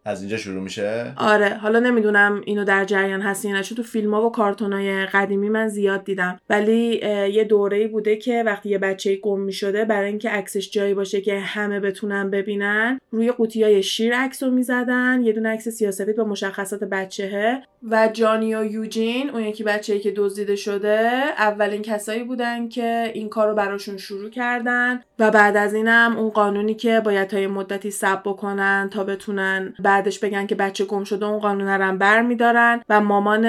[0.08, 4.14] از اینجا شروع میشه؟ آره حالا نمی‌دونم اینو در جریان هستی نه چون تو فیلم
[4.14, 6.40] ها و کارتونای قدیمی من زیاد دیدم.
[6.50, 7.00] ولی
[7.32, 11.40] یه دوره بوده که وقتی یه بچه گم می‌شده برای اینکه عکسش جایی باشه که
[11.40, 16.24] همه بتونن ببینن روی قوطی های شیر عکس رو می‌زدن یه دونه عکس سیاسفید با
[16.24, 17.62] مشخصات بچهه.
[17.90, 20.98] و جانی و یوجین اون یکی بچه‌ای که دزدیده شده
[21.38, 25.00] اولین کسایی بودن که این کار رو براشون شروع کردن.
[25.18, 30.18] و بعد از اینم اون قانونی که باید تا مدتی سب بکنن تا بتونن بعدش
[30.18, 33.46] بگن که بچه گم شده اون قانون رو بر میدارن و مامان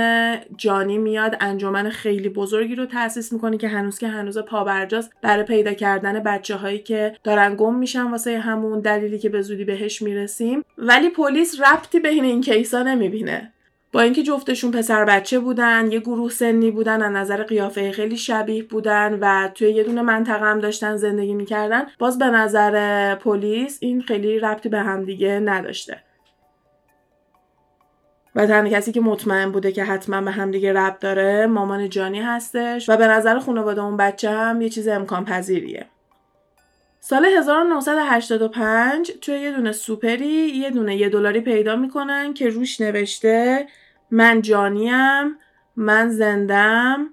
[0.58, 5.74] جانی میاد انجمن خیلی بزرگی رو تأسیس می‌کنه که هنوز که هنوز پابرجاست برای پیدا
[5.74, 10.64] کردن بچه هایی که دارن گم میشن واسه همون دلیلی که به زودی بهش می‌رسیم.
[10.78, 13.54] ولی پلیس ربطی بین این کیسا نمی‌بینه.
[13.92, 18.64] با اینکه جفتشون پسر بچه بودن یه گروه سنی بودن از نظر قیافه خیلی شبیه
[18.64, 24.02] بودن و توی یه دونه منطقه هم داشتن زندگی می‌کردن باز به نظر پلیس این
[24.02, 26.04] خیلی ربطی به هم دیگه نداشته.
[28.40, 32.20] و تنها کسی که مطمئن بوده که حتما به هم دیگه ربط داره مامان جانی
[32.20, 35.86] هستش و به نظر خانواده اون بچه هم یه چیز امکان پذیریه.
[37.00, 43.68] سال 1985 توی یه دونه سوپری یه دونه یه دلاری پیدا می‌کنن که روش نوشته
[44.12, 45.36] من جانیم
[45.76, 47.10] من زندم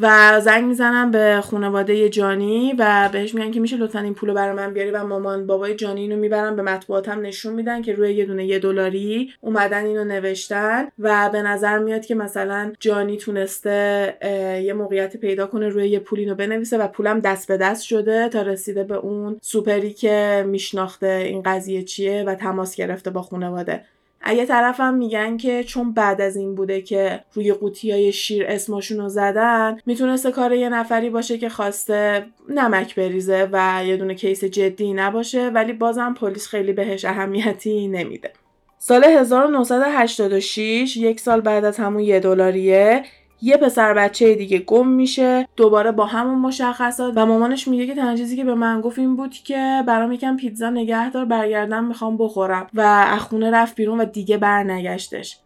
[0.00, 4.54] و زنگ می‌زنم به خانواده جانی و بهش میگن که میشه لطفا این پولو برای
[4.54, 8.24] من بیاری و مامان بابای جانی اینو می‌برن به مطبوعاتم نشون میدن که روی یه
[8.24, 14.16] دونه یه دلاری اومدن اینو نوشتن و به نظر میاد که مثلا جانی تونسته
[14.64, 18.28] یه موقعیت پیدا کنه روی یه پول اینو بنویسه و پولم دست به دست شده
[18.28, 23.84] تا رسیده به اون سوپری که میشناخته این قضیه چیه و تماس گرفته با خانواده.
[24.20, 28.98] اگه طرفم میگن که چون بعد از این بوده که روی قوطی های شیر اسمشون
[28.98, 34.44] رو زدن می‌تونسته کار یه نفری باشه که خواسته نمک بریزه و یه دونه کیس
[34.44, 38.32] جدی نباشه ولی بازم پلیس خیلی بهش اهمیتی نمیده.
[38.78, 43.04] سال 1986 یک سال بعد از همون یه دلاریه
[43.42, 47.12] یه پسر بچه دیگه گم میشه دوباره با همون مشخصات.
[47.16, 50.36] و مامانش میگه که تنها چیزی که به من گفت این بود که برام یکم
[50.36, 52.66] پیتزا نگه دار برگردم می‌خوام بخورم.
[52.74, 55.38] و از خونه رفت بیرون و دیگه برنگشتش.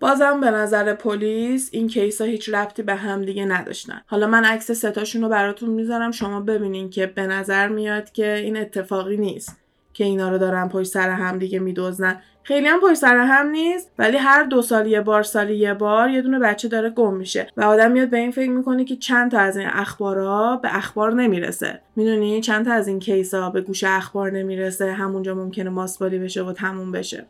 [0.00, 4.00] بازم به نظر پلیس این کیس هیچ ربطی به هم دیگه نداشتن.
[4.06, 8.56] حالا من عکس ستاشون رو براتون می‌ذارم شما ببینین که به نظر میاد که این
[8.56, 9.56] اتفاقی نیست
[9.92, 13.90] که اینا رو دارن پشت سر هم دیگه میدوزنن خیلی هم پشت سر هم نیست
[13.98, 17.46] ولی هر دو سال یه بار سالی یه بار یه دونه بچه داره گم میشه
[17.56, 21.14] و آدم میاد به این فکر می‌کنه که چند تا از این اخبارا به اخبار
[21.14, 21.80] نمی‌رسه.
[21.96, 24.92] می‌دونی؟ چند تا از این کیسا به گوش اخبار نمی‌رسه.
[24.92, 27.26] همونجا ممکنه ماسپالی بشه و تموم بشه.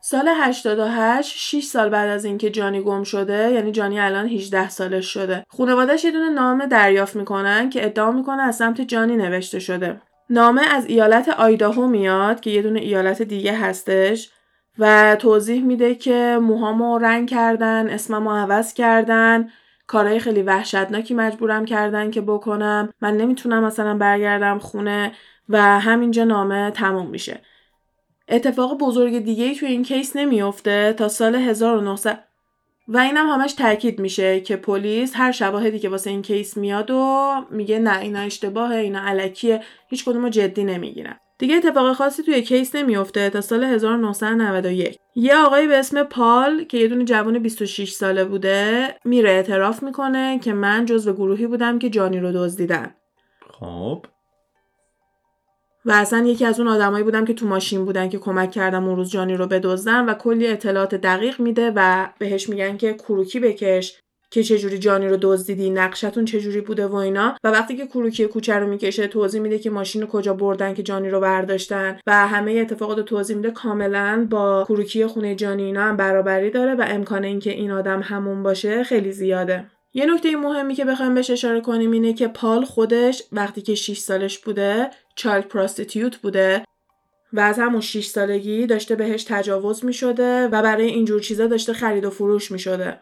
[0.00, 5.06] سال 88 6 سال بعد از اینکه جانی گم شده یعنی جانی الان 18 سالش
[5.06, 5.44] شده.
[5.48, 10.00] خانواده‌اش یه دونه نامه دریافت می‌کنن که ادعا می‌کنه از سمت جانی نوشته شده.
[10.30, 14.30] نامه از ایالت آیداهو میاد که یه دونه ایالت دیگه هستش
[14.78, 19.48] و توضیح میده که موهامو رنگ کردن اسممو عوض کردن
[19.86, 22.88] کارهای خیلی وحشتناکی مجبورم کردن که بکنم.
[23.00, 25.12] من نمی‌تونم مثلا برگردم خونه
[25.48, 27.40] و همینجا نامه تموم میشه.
[28.28, 32.27] اتفاق بزرگ دیگه ای توی این case نمیافته تا سال 1900
[32.88, 37.34] و اینم همش تاکید میشه که پلیس هر شواهدی که واسه این case میاد و
[37.50, 41.16] میگه نه اینا اشتباهه اینا علکیه هیچ کدوم جدی نمی‌گیرن.
[41.38, 46.78] دیگه اتفاق خاصی توی case نمیافته تا سال 1991 یه آقایی به اسم پال که
[46.78, 51.90] یه دونه جوان 26 ساله بوده میره اعتراف می‌کنه که من جزو گروهی بودم که
[51.90, 52.94] جانی رو دزدیدن.
[53.60, 54.06] خب.
[55.88, 58.96] و اصلا یکی از اون آدمایی بودم که تو ماشین بودن که کمک کردم اون
[58.96, 64.00] روز جانی رو بدزدن و کلی اطلاعات دقیق میده و بهش میگن که کروکی بکش
[64.30, 67.36] که چجوری جانی رو دزدیدی نقشتون چجوری بوده و اینا.
[67.44, 70.82] و وقتی که کروکی کوچه رو می‌کشه توضیح میده که ماشین رو کجا بردن که
[70.82, 71.98] جانی رو برداشتن.
[72.06, 76.74] و همه اتفاقات رو توضیح میده کاملا با کروکی خونه جانی اینا هم برابری داره
[76.74, 79.64] و امکان اینکه این آدم همون باشه خیلی زیاده.
[79.98, 83.98] یه نکته مهمی که بخوایم بهش اشاره کنیم اینه که پال خودش وقتی که 6
[83.98, 86.64] سالش بوده چایلد پراستیتیوت بوده
[87.32, 91.72] و از همون 6 سالگی داشته بهش تجاوز می شده و برای اینجور چیزا داشته
[91.72, 93.00] خرید و فروش می شده.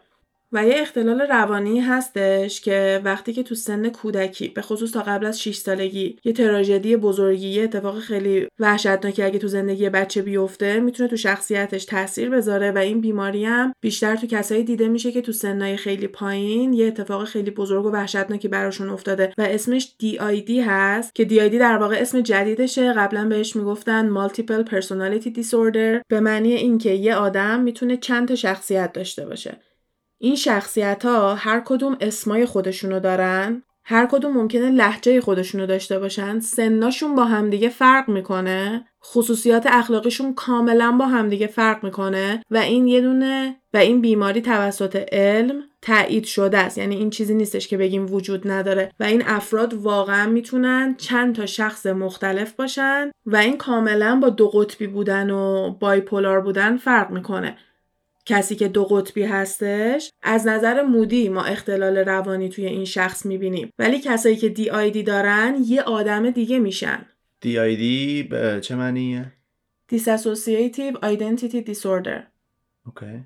[0.51, 5.25] و یه اختلال روانی هستش که وقتی که تو سن کودکی به خصوص تا قبل
[5.25, 10.79] از 6 سالگی یه تراژدی بزرگی یه اتفاق خیلی وحشتناکی اگه تو زندگی بچه بیفته
[10.79, 15.21] می‌تونه تو شخصیتش تاثیر بذاره و این بیماری هم بیشتر تو کسایی دیده میشه که
[15.21, 20.51] تو سنای خیلی پایین یه اتفاق خیلی بزرگ و وحشتناکی براشون افتاده و اسمش DID
[20.67, 22.93] هست که DID در واقع اسم جدیدشه.
[22.93, 28.93] قبلا بهش می‌گفتن Multiple Personality Disorder به معنی اینکه یه آدم می‌تونه چند تا شخصیت
[28.93, 29.57] داشته باشه.
[30.19, 36.39] این شخصیت ها هر کدوم اسمای خودشونو دارن؟ هر کدوم ممکنه لحجه خودشونو داشته باشن؟
[36.39, 43.01] سناشون با همدیگه فرق می‌کنه؟ خصوصیات اخلاقیشون کاملا با همدیگه فرق می‌کنه؟ و این یه
[43.01, 46.77] دونه و این بیماری توسط علم تایید شده است.
[46.77, 48.91] یعنی این چیزی نیستش که بگیم وجود نداره.
[48.99, 54.49] و این افراد واقعا می‌تونن چند تا شخص مختلف باشن و این کاملا با دو
[54.49, 57.57] قطبی بودن و بایپولار بودن فرق می‌کنه.
[58.27, 63.73] کسی که دو قطبی هستش از نظر مودی ما اختلال روانی توی این شخص می‌بینیم.
[63.79, 67.05] ولی کسایی که دی آیدی دارن یه آدم دیگه میشن.
[67.41, 69.33] دی آیدی به چه معنیه؟
[69.91, 72.21] Dissociative Identity Disorder.
[72.85, 73.23] اوکی.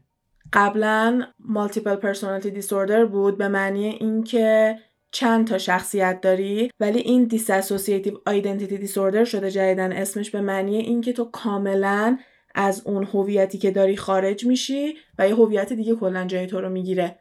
[0.53, 4.79] قبلا Multiple Personality Disorder بود به معنی اینکه
[5.11, 11.13] چند تا شخصیت داری ولی این Dissociative Identity Disorder شده جدیدن اسمش به معنی اینکه
[11.13, 12.17] تو کاملا
[12.55, 16.69] از اون هویتی که داری خارج میشی و یه هویت دیگه کلا جای تو رو
[16.69, 17.19] می‌گیره.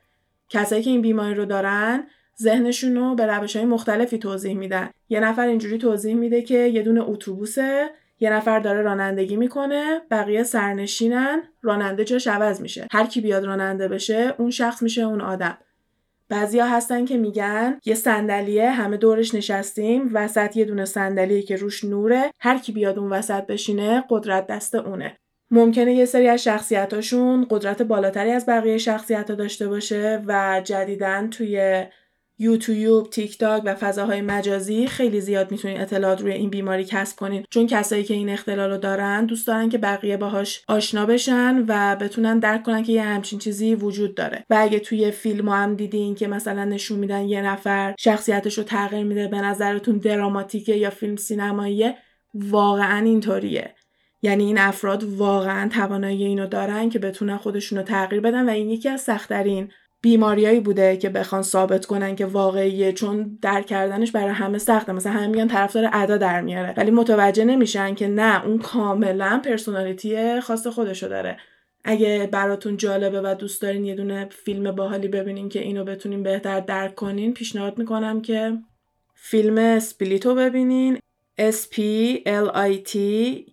[0.49, 2.07] کسایی که این بیماری رو دارن
[2.43, 4.91] ذهنشون رو به روش های مختلفی توضیح میدن.
[5.09, 7.91] یه نفر اینجوری توضیح میده که یه دونه اتوبوسه
[8.21, 12.87] یه نفر داره رانندگی می‌کنه بقیه سرنشینن راننده جاش عوض میشه.
[12.93, 15.59] هر کی بیاد راننده بشه اون شخص میشه اون آدم.
[16.31, 21.85] بعضیا هستن که میگن یه صندلیه همه دورش نشستیم وسط یه دونه صندلیه که روش
[21.85, 25.17] نوره هر کی بیاد اون وسط بشینه قدرت دست اونه.
[25.51, 31.85] ممکنه یه سری از شخصیتاشون قدرت بالاتری از بقیه شخصیت داشته باشه و جدیدن توی
[32.41, 37.45] یوتیوب، تیک تاک و فضاهای مجازی خیلی زیاد می‌تونین اطلاعات روی این بیماری کسب کنین.
[37.51, 41.97] چون کسایی که این اختلال رو دارن دوست دارن که بقیه باهاش آشنا بشن و
[41.97, 44.45] بتونن درک کنن که یه همچین چیزی وجود داره.
[44.51, 49.05] و اگه توی فیلم هم دیدین که مثلا نشون میدن یه نفر شخصیتش رو تغییر
[49.05, 51.97] میده به نظرتون دراماتیکه یا فیلم سینماییه
[52.35, 53.75] واقعا اینطوریه.
[54.23, 58.71] یعنی این افراد واقعا توانایی اینو دارن که بتونن خودشون رو تغییر بدن و این
[58.71, 59.69] یکی از سختترین
[60.03, 64.93] بیماریایی بوده که بخوان ثابت کنن که واقعیه چون در کردنش برای همه سخته.
[64.93, 66.75] مثلا همه میگن طرفدار ادا در میاره.
[66.77, 71.37] ولی متوجه نمیشن که نه اون کاملا پرسونالیتی خاص خودشو داره.
[71.85, 76.61] اگه براتون جالبه و دوست دارین یه دونه فیلم باحالی ببینین که اینو بتونین بهتر
[76.61, 78.59] درک کنین پیشنهاد می‌کنم که
[79.15, 80.99] فیلم Split و ببینین.
[81.41, 81.79] S P
[82.27, 82.97] L I T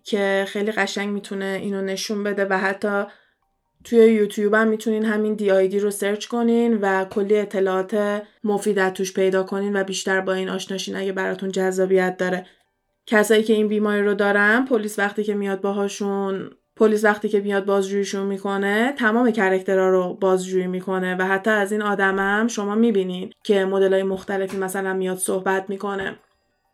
[0.04, 3.04] که خیلی قشنگ می‌تونه اینو نشون بده و حتی
[3.84, 9.42] توی یوتیوب هم می‌تونین همین DID رو search کنین و کلی اطلاعات مفید توش پیدا
[9.42, 12.46] کنین و بیشتر با این آشناشین اگه براتون جذابیت داره.
[13.06, 17.64] کسایی که این بیماری رو دارن پلیس وقتی که میاد باهاشون پلیس وقتی که میاد
[17.64, 23.32] بازجوییشون می‌کنه تمام character ها رو بازجویی می‌کنه و حتی از این آدمم شما می‌بینین
[23.44, 26.16] که مدل های مختلفی مثلا میاد صحبت می‌کنه.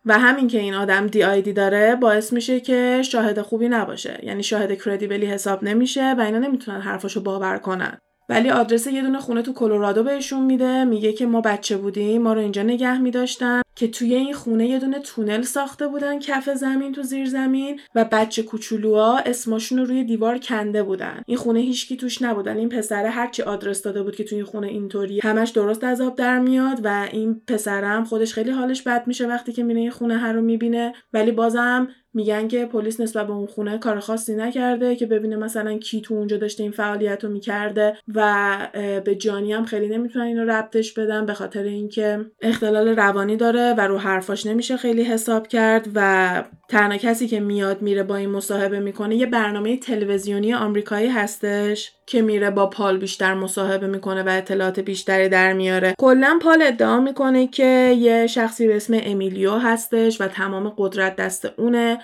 [0.07, 4.21] و همین که این آدم دی آیدی داره باعث میشه که شاهد خوبی نباشه.
[4.23, 7.99] یعنی شاهد کردیبلی حساب نمیشه و اینا نمی‌تونن حرفاشو باور کنن.
[8.29, 12.33] ولی آدرس یه دونه خونه تو کلرادو بهشون میده میگه که ما بچه بودیم ما
[12.33, 16.93] رو اینجا نگه میداشتن که توی این خونه یه دونه تونل ساخته بودن کف زمین
[16.93, 21.23] تو زیر زمین و بچه کوچولوها اسمشون رو روی دیوار کنده بودن.
[21.27, 22.57] این خونه هیچکی توش نبودن.
[22.57, 26.17] این پسره هرچی آدرس داده بود که توی این خونه اینطوری همش درست از آب
[26.17, 30.19] در میاد و این پسرم خودش خیلی حالش بد میشه وقتی که میره این خونه
[30.19, 30.93] هر رو می‌بینه.
[31.13, 35.79] ولی بازم میگن که پلیس نسبت به اون خونه کار خاصی نکرده که ببینه مثلا
[35.79, 38.57] کی تو اونجا داشته این فعالیت رو می‌کرده و
[39.05, 43.81] به جانی هم خیلی نمی‌تونن اینو ربطش بدن به خاطر اینکه اختلال روانی داره و
[43.81, 48.81] رو حرفاش نمیشه خیلی حساب کرد و تنها کسی که میاد میره با این مصاحبه
[48.81, 54.81] می‌کنه یه برنامه تلویزیونی آمریکایی هستش که میره با پال بیشتر مصاحبه می‌کنه و اطلاعات
[54.81, 55.95] بیشتری در میاره.
[55.99, 61.49] کلا پال ادعا می‌کنه که یه شخصی به اسم امیلیو هستش و تمام قدرت دست
[61.57, 61.99] اونه.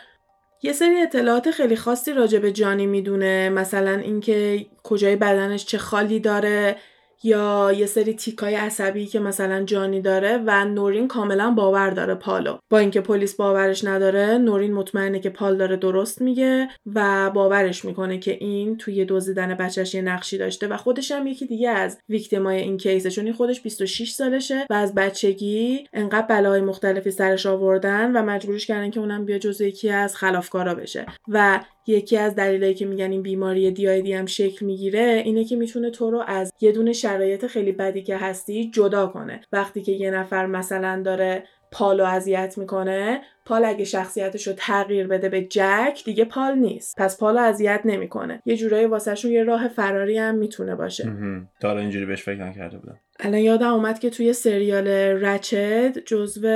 [0.63, 3.49] یه سری اطلاعات خیلی خاصی راجع به جانی می‌دونه.
[3.49, 6.77] مثلا اینکه کجای بدنش چه خالی داره.
[7.23, 12.59] یا یه سری تیکای عصبی که مثلا جانی داره و نورین کاملا باور داره پالو.
[12.71, 18.19] با اینکه پلیس باورش نداره نورین مطمئنه که پال داره درست میگه و باورش می‌کنه
[18.19, 22.61] که این توی دزدیدن بچهش یه نقشی داشته و خودش هم یکی دیگه از ویکتیمای
[22.61, 23.11] این کیسه.
[23.11, 28.67] چون این خودش 26 سالشه و از بچگی انقدر بلاهای مختلفی سرش آوردن و مجبورش
[28.67, 31.07] کردن که اونم بیا جزو یکی از خلافکارا بشه.
[31.29, 35.91] و یکی از دلایلی که میگن این بیماری دی هم شکل می‌گیره اینه که می‌تونه
[35.91, 39.41] تو رو از یه دونه شرایط خیلی بدی که هستی جدا کنه.
[39.53, 45.29] وقتی که یه نفر مثلا داره پالو اذیت می‌کنه پال اگه شخصیتش رو تغییر بده
[45.29, 46.97] به جک دیگه پال نیست.
[46.99, 48.43] پس پالو اذیت نمی‌کنه.
[48.47, 51.13] یه جورایی واسهشون یه راه فراری هم می‌تونه باشه.
[51.61, 52.99] تا اینجوری بهش فکر نکرده بودم.
[53.21, 54.89] الان یادم اومد که توی سریال
[55.25, 56.47] رچد جزو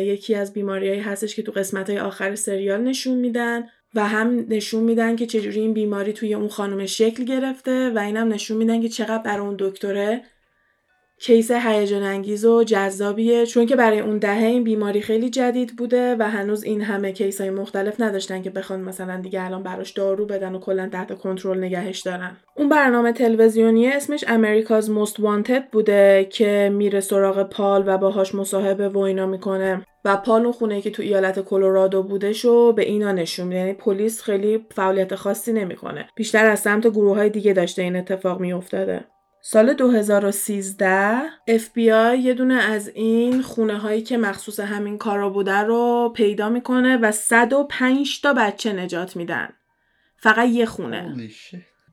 [0.00, 3.64] یکی از بیماریهایی هستش که تو قسمت های آخر سریال نشون میدن.
[3.94, 8.28] و هم نشون میدن که چجوری این بیماری توی اون خانم شکل گرفته و اینم
[8.28, 10.22] نشون میدن که چقدر برای اون دکتره
[11.20, 16.16] case هیجان انگیز و جذابیه چون که برای اون دهه این بیماری خیلی جدید بوده
[16.18, 20.26] و هنوز این همه case های مختلف نداشتن که بخوان مثلا دیگه الان براش دارو
[20.26, 22.36] بدن و کلا تحت کنترل نگهش دارن.
[22.56, 28.88] اون برنامه تلویزیونی اسمش America's Most Wanted بوده که میره سراغ پال و باهاش مصاحبه
[28.88, 29.86] و اینا می‌کنه.
[30.04, 34.22] و پال اون خونه که تو ایالت کلرادو بودش و به اینا نشون یعنی پلیس
[34.22, 36.08] خیلی فعالیت خاصی نمی‌کنه.
[36.16, 39.04] بیشتر از سمت گروه های دیگه داشته این اتفاق میافتاده.
[39.48, 46.12] سال 2013 FBI یه دونه از این خونه هایی که مخصوص همین کارا بوده رو
[46.14, 49.48] پیدا می‌کنه و 105 تا بچه نجات میدن.
[50.16, 51.14] فقط یه خونه.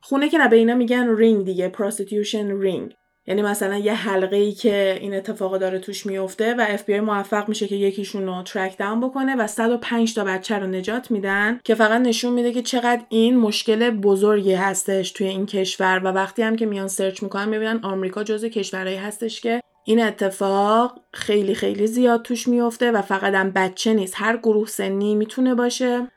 [0.00, 2.94] خونه که نه به اینا میگن رینگ دیگه prostitution ring
[3.26, 7.68] یعنی مثلا یه حلقه ای که این اتفاق داره توش میفته و اف موفق میشه
[7.68, 12.00] که یکیشون رو track down بکنه و 105 تا بچه رو نجات میدن که فقط
[12.00, 16.66] نشون میده که چقدر این مشکل بزرگی هستش توی این کشور و وقتی هم که
[16.66, 22.48] میان search می‌کنن می‌بینن آمریکا جزو کشورهایی هستش که این اتفاق خیلی خیلی زیاد توش
[22.48, 24.14] میفته و فقط هم بچه نیست.
[24.16, 26.08] هر گروه سنی می‌تونه باشه.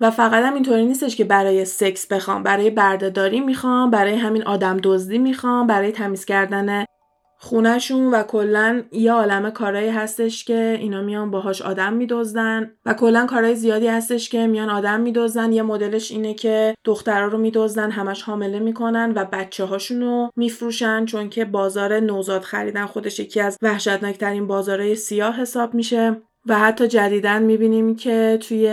[0.00, 2.42] و فقط هم اینطوری نیستش که برای سکس بخوام.
[2.42, 6.84] برای بردهداری می‌خوام برای همین آدم دزدی می‌خوام برای تمیز کردن
[7.38, 13.26] خونهشون و کلا یه عالم کارهایی هستش که اینا میان باهاش آدم میدزدن و کلا
[13.26, 15.52] کارهای زیادی هستش که میان آدم میدزدن.
[15.52, 21.04] یه مدلش اینه که دخترها رو میدزدن همش حامله می‌کنن و بچه هاشون رو میفروشن
[21.04, 26.16] چون که بازار نوزاد خریدن خودش یکی از وحشتناکترین بازارهای سیاه حساب میشه.
[26.48, 28.68] و حتی جدیدن می‌بینیم که توی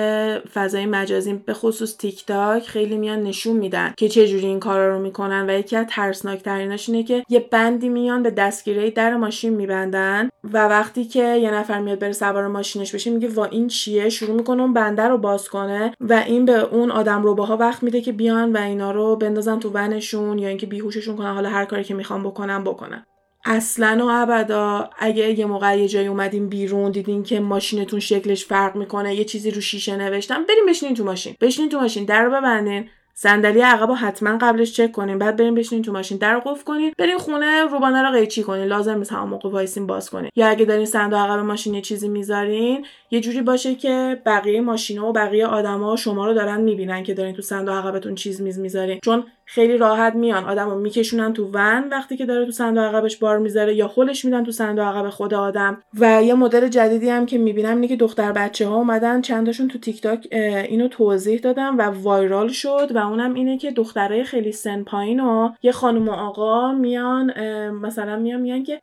[0.54, 4.96] فضای مجازی به خصوص تیک تاک خیلی میان نشون میدن که چه جوری این کارا
[4.96, 9.54] رو می‌کنن و یکی از ترسناکتریناش اینه که یه بندی میان به دستگیره در ماشین
[9.54, 14.10] میبندن و وقتی که یه نفر میاد بره سوار ماشینش بشه میگه وا این چیه؟
[14.10, 18.02] شروع می‌کنه اون بنده رو باز کنه و این به اون آدم روباها وقت میده
[18.02, 21.84] که بیان و اینا رو بندازن تو ونشون یا اینکه بیهوششون کنن حالا هر کاری
[21.84, 23.06] که می‌خوان بکنن بکنن.
[23.46, 28.76] اصلا و ابدا اگه یه موقع یه جایی اومدین بیرون دیدین که ماشینتون شکلش فرق
[28.76, 31.36] می‌کنه یه چیزی رو شیشه نوشتن برین بشینین تو ماشین.
[31.42, 32.90] بشینین تو ماشین در رو ببندین.
[33.16, 36.18] صندلی عقب حتما قبلش چک کنین بعد برین بشینین تو ماشین.
[36.18, 38.66] در قفل کنین برین خونه روبانه رو قیچی کنین.
[38.66, 40.30] لازم نیست همون موقع وایسین باز کنین.
[40.36, 45.10] یا اگه دارین صندوق عقب ماشین یه چیزی می‌ذارین یه جوری باشه که بقیه ماشینا
[45.10, 49.00] و بقیه آدما شما رو دارن می‌بینن که دارین تو صندوق عقبتون چیز میز می‌ذارین.
[49.04, 50.44] چون خیلی راحت میان.
[50.44, 54.44] آدمو میکشونن تو ون وقتی که داره تو صندوق عقبش بار می‌ذاره یا هولش میدن
[54.44, 55.78] تو صندوق عقب خود آدم.
[56.00, 59.80] و یه مدل جدیدی هم که می‌بینم اینه که دختر بچه ها اومدن چندشون تو
[59.80, 64.84] تیک تاک اینو توضیح دادن و viral شد و اونم اینه که دخترای خیلی سن
[64.84, 67.34] پایین و یه خانم و آقا میان
[67.70, 68.82] مثلا میان میان که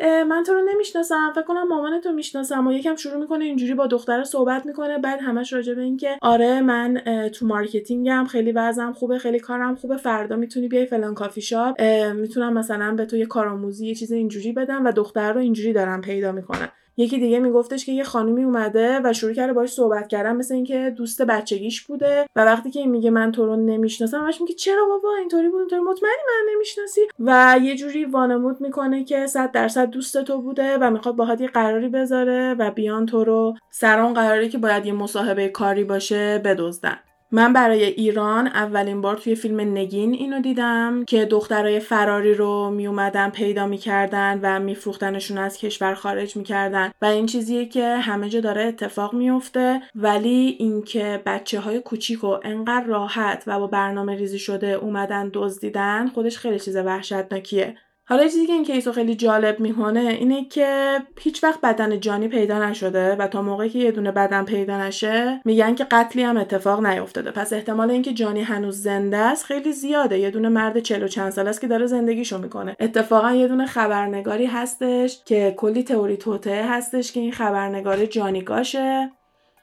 [0.00, 1.32] من تو رو نمی‌شناسم.
[1.34, 4.98] فکر کنم مامانتو می‌شناسم و یکم شروع می‌کنه اینجوری با دختر صحبت می‌کنه.
[4.98, 7.02] بعد همش راجع به اینکه آره من
[7.34, 8.24] تو marketing م.
[8.24, 9.96] خیلی وضعم خوبه خیلی کارم خوبه.
[9.96, 11.82] فردا می‌تونی بیای فلان کافی شاپ.
[12.14, 16.00] می‌تونم مثلا به تو یه کارآموزی یه چیز اینجوری بدم و دختر رو اینجوری دارن
[16.00, 20.36] پیدا می‌کنن یکی دیگه میگفتش که یه خانومی اومده و شروع کرده باش صحبت کردن
[20.36, 24.40] مثل اینکه دوست بچگیش بوده و وقتی که این میگه من تو رو نمی‌شناسم همش
[24.40, 27.00] میگه چرا بابا؟ اینطوری بود اینطوری مطمئنی منو نمی‌شناسی.
[27.20, 31.48] و یه جوری وانمود می‌کنه که 100 درصد دوست تو بوده و می‌خواد باهات یه
[31.48, 36.98] قراری بذاره و بیان تو رو سر قراری که باید یه مصاحبه کاری باشه بدزدن.
[37.32, 42.86] من برای ایران اولین بار توی فیلم نگین اینو دیدم که دخترای فراری رو می
[42.86, 46.92] اومدن پیدا می‌کردن و میفروختنشون از کشور خارج می‌کردن.
[47.02, 52.36] و این چیزیه که همه جا داره اتفاق میفته ولی اینکه بچه های کوچیک و
[52.44, 57.74] انقدر راحت و با برنامه ریزی شده اومدن دزدیدن خودش خیلی چیز وحشتناکیه.
[58.10, 62.68] حالا چیزی که این کیس خیلی جالب می‌کنه اینه که هیچ وقت بدن جانی پیدا
[62.68, 66.86] نشده و تا موقعی که یه دونه بدن پیدا نشه میگن که قتلی هم اتفاق
[66.86, 67.30] نیفتاده.
[67.30, 70.18] پس احتمال اینکه جانی هنوز زنده است خیلی زیاده.
[70.18, 72.76] یه دونه مرد چلو چند سال است که داره زندگیشو می‌کنه.
[72.80, 79.10] اتفاقا یه دونه خبرنگاری هستش که کلی تئوری توته هستش که این خبرنگار جانی گاشه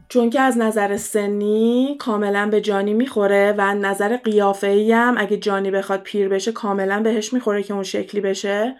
[0.09, 5.37] چون که از نظر سنی کاملا به جانی می‌خوره و نظر قیافه ای هم اگه
[5.37, 8.75] جانی بخواد پیر بشه کاملا بهش می‌خوره که اون شکلی بشه.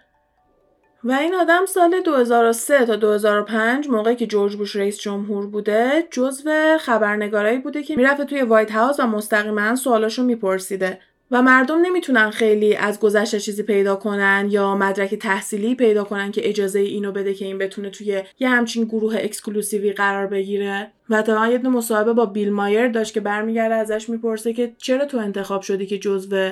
[1.04, 6.78] و این آدم سال 2003 تا 2005 موقعی که جورج بوش رئیس جمهور بوده جزو
[6.80, 11.00] خبرنگارایی بوده که می‌رفته توی وایت هاوس و مستقیما سوالاشو میپرسیده.
[11.32, 16.50] و مردم نمی‌تونن خیلی از گذشته چیزی پیدا کنن یا مدرک تحصیلی پیدا کنن که
[16.50, 20.92] اجازه اینو بده که این بتونه توی یه همچین گروه exclusive ی قرار بگیره.
[21.10, 25.18] و تو یه مصاحبه با بیل مایر داشت که برمیگرده ازش می‌پرسه که چرا تو
[25.18, 26.50] انتخاب شدی که جزو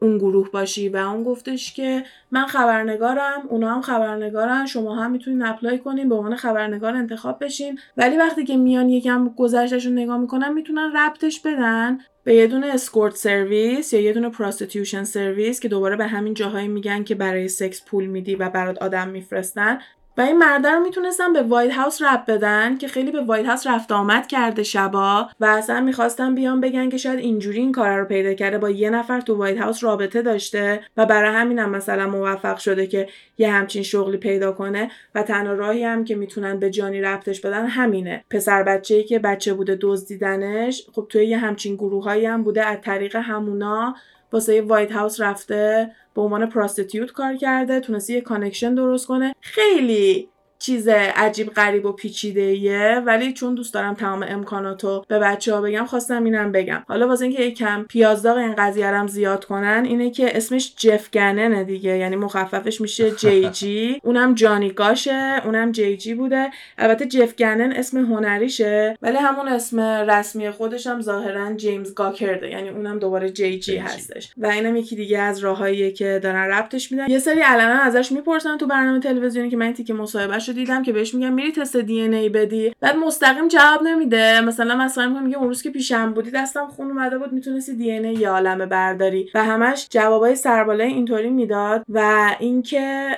[0.00, 5.42] اون گروه باشی؟ و اون گفتش که من خبرنگارم اونا هم خبرنگارن شما هم می‌تونین
[5.42, 7.78] apply کنین به عنوان خبرنگار انتخاب بشین.
[7.96, 11.98] ولی وقتی که میان یکم گذشتشون نگاه می‌کنن می‌تونن ربطش بدن.
[12.26, 16.68] به یه دونه escort service یا یه دونه prostitution service که دوباره به همین جاهایی
[16.68, 19.78] میگن که برای سکس پول میدی و برات آدم میفرستن
[20.16, 23.66] و این مرده رو می‌تونستن به White House ربط بدن که خیلی به White House
[23.66, 28.04] رفت آمد کرده شبا و اصلا می‌خواستن بیان بگن که شاید اینجوری این کار رو
[28.04, 32.06] پیدا کرده با یه نفر تو White House رابطه داشته و برای همین هم مثلا
[32.06, 33.08] موفق شده که
[33.38, 37.66] یه همچین شغلی پیدا کنه و تنها راهی هم که می‌تونن به جانی ربطش بدن
[37.66, 38.24] همینه.
[38.30, 43.16] پسر بچه‌ای که بچه بوده دزدیدنش خب توی یه همچین گروههایی هم بوده از طریق
[43.16, 43.94] همونا
[44.36, 49.34] واسه White House رفته به عنوان prostitute کار کرده تونسته یه connection درست کنه.
[49.40, 50.28] خیلی
[50.58, 55.60] چیز عجیب غریب و پیچیده ایه ولی چون دوست دارم تمام امکاناتو به بچه ها
[55.60, 56.84] بگم خواستم اینم بگم.
[56.88, 61.64] حالا واسه اینکه یکم پیازداغ این قضیه رم زیاد کنن اینه که اسمش جف گننه
[61.64, 61.98] دیگه.
[61.98, 64.00] یعنی مخففش میشه J G.
[64.04, 66.50] اونم جانی گاشه اونم J G بوده.
[66.78, 72.50] البته جف گنن اسم هنریشه ولی همون اسم رسمی خودش هم ظاهرا جیمز گاکرته.
[72.50, 74.32] یعنی اونم دوباره J G هستش.
[74.36, 77.10] و اینم یکی دیگه از راههاییه که دارن ربطش میدن.
[77.10, 80.92] یه سری علنا ازش می‌پرسن تو برنامه تلویزیونی که من تیکه مصاحبه رو دیدم که
[80.92, 82.72] بهش میگن میری تست دی ان ای بدی.
[82.80, 84.40] بعد مستقیم جواب نمیده.
[84.40, 88.04] مثلا مثلا میگه اون روز که پیشم بودی دستم خون اومده بود می‌تونستی دی ان
[88.04, 89.30] ای عالمه برداری.
[89.34, 91.82] و همش جوابای سربالای اینطوری می‌داد.
[91.88, 93.08] و اینکه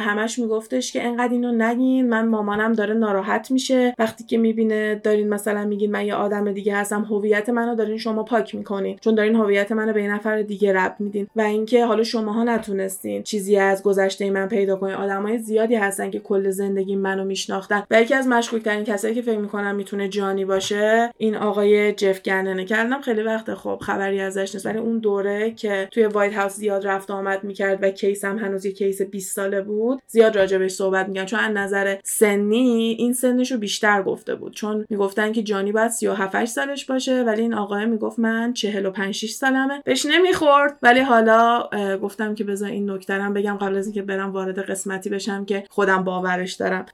[0.00, 3.94] همش میگفتش که انقدر اینو نگین من مامانم داره ناراحت میشه.
[3.98, 8.22] وقتی که می‌بینه دارین مثلا میگین من یه آدم دیگه هستم هویت منو دارین شما
[8.22, 8.98] پاک می‌کنین.
[9.00, 11.26] چون دارین هویت منو به یه نفر دیگه ربط میدین.
[11.36, 14.94] و اینکه حالا شماها نتونستین چیزی از گذشته من پیدا کنین.
[14.94, 17.82] آدمای زیادی هستن که کل منو میشناختن.
[17.90, 22.22] و یکی از مشکوک ترین کسایی که فکر می‌کنم می‌تونه جانی باشه این آقای جف
[22.22, 22.64] گننه.
[22.64, 24.66] کردم خیلی وقت خب خبری ازش نیست.
[24.66, 28.66] ولی اون دوره که توی White House زیاد رفت آمد می‌کرد و case هم هنوز
[28.66, 33.52] یه case 20 ساله بود زیاد راجبش صحبت میگن چون از نظر سنی این سنش
[33.52, 34.54] رو بیشتر گفته بود.
[34.54, 37.22] چون می‌گفتن که جانی باید 37 سالش باشه.
[37.22, 39.82] ولی این آقای می‌گفت من 45 6 سالمه.
[39.84, 40.78] بهش نمی‌خورد.
[40.82, 41.68] ولی حالا
[42.02, 46.04] گفتم که بذار این نکته بگم قبل از اینکه برم وارد قسمتی بشم که خودم
[46.04, 46.86] باورش دارم.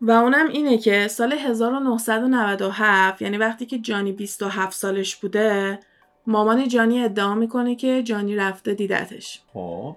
[0.00, 5.78] و اونم اینه که سال 1997 یعنی وقتی که جانی 27 سالش بوده
[6.26, 9.42] مامان جانی ادعا می‌کنه که جانی رفته دیدتش.
[9.52, 9.96] خب.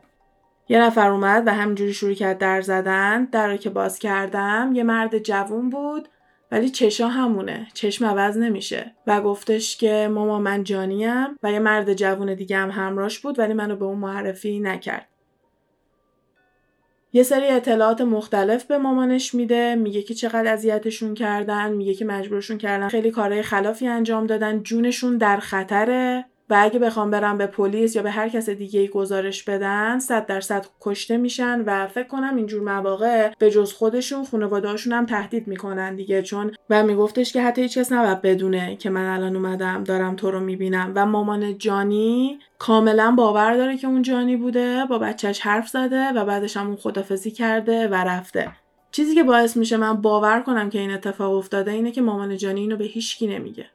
[0.70, 4.84] یه نفر اومد و همینجوری شروع کرد در زدن در رو که باز کردم یه
[4.84, 6.10] مرد جوون بود
[6.51, 8.95] ولی چشا همونه چشم عوض نمیشه.
[9.07, 13.53] و گفتش که ماما من جانیم و یه مرد جوون دیگه هم همراش بود ولی
[13.53, 15.07] منو به اون معرفی نکرد.
[17.14, 22.57] یه سری اطلاعات مختلف به مامانش میده میگه که چقدر اذیتشون کردن میگه که مجبورشون
[22.57, 26.26] کردن خیلی کارهای خلافی انجام دادن جونشون در خطره.
[26.49, 30.25] و اگه بخوام برم به پلیس یا به هر کس دیگه ای گزارش بدن صد
[30.25, 35.95] درصد کشته میشن و فکر کنم اینجور مواقع به جز خودشون خانواده‌هاشون هم تهدید می‌کنن
[35.95, 36.21] دیگه.
[36.21, 40.31] چون و میگفتش که حتی هیچ کس نباید بدونه که من الان اومدم دارم تو
[40.31, 40.91] رو می‌بینم.
[40.95, 46.25] و مامان جانی کاملا باور داره که اون جانی بوده با بچهش حرف زده و
[46.25, 48.51] بعدش هم اون خدافزی کرده و رفته.
[48.91, 52.61] چیزی که باعث میشه من باور کنم که این اتفاق افتاده اینه که مامان جانی
[52.61, 53.65] اینو به هیچکی نمیگه.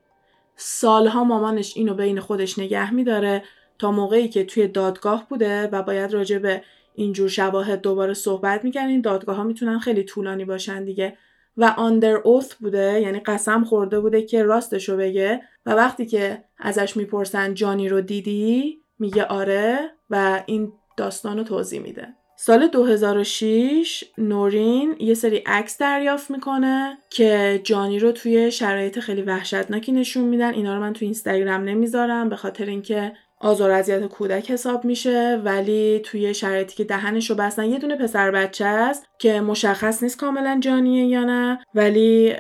[0.57, 3.43] سالها مامانش اینو بین خودش نگه میداره
[3.79, 6.63] تا موقعی که توی دادگاه بوده و باید راجع به
[6.95, 11.19] اینجور شواهد دوباره صحبت می‌کنن این دادگاه ها می‌تونن خیلی طولانی باشن دیگه.
[11.57, 16.97] و آندر اوث بوده یعنی قسم خورده بوده که راستشو بگه و وقتی که ازش
[16.97, 19.79] می‌پرسن جانی رو دیدی؟ میگه آره
[20.11, 22.15] و این داستان رو توضیح میده.
[22.47, 29.93] سال 2006 نورین یه سری عکس دریافت می‌کنه که جانی رو توی شرایط خیلی وحشتناکی
[29.93, 30.55] نشون میدن.
[30.55, 33.13] اینا رو من توی اینستاگرام نمی‌ذارم به خاطر اینکه
[33.45, 38.31] آزار اذیت کودک حساب میشه ولی توی شرایطی که دهنش رو بستن یه دونه پسر
[38.31, 42.35] بچه است که مشخص نیست کاملا جانیه یا نه ولی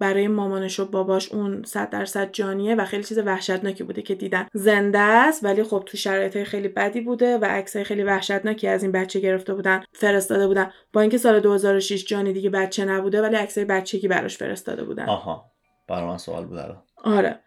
[0.00, 4.46] برای مامانش و باباش اون صد درصد جانیه و خیلی چیز وحشتناکی بوده که دیدن.
[4.52, 8.92] زنده است ولی خب تو شرایط خیلی بدی بوده و عکسای خیلی وحشتناکی از این
[8.92, 10.70] بچه گرفته بودن فرستاده بودن.
[10.92, 15.08] با اینکه سال 2006 جانی دیگه بچه نبوده ولی عکسای بچگی براش فرستاده بودن.
[15.08, 15.52] آها.
[15.88, 16.58] برای من سوال بود
[17.04, 17.40] آره.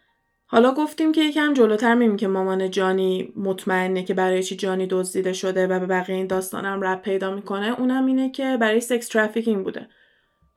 [0.48, 5.32] حالا گفتیم که یکم جلوتر می‌بینیم که مامان جانی مطمئنه که برای چی جانی دزدیده
[5.32, 7.80] شده و به بقیه این داستانم رب پیدا می‌کنه.
[7.80, 9.88] اونم اینه که برای سکس ترافیکینگ بوده.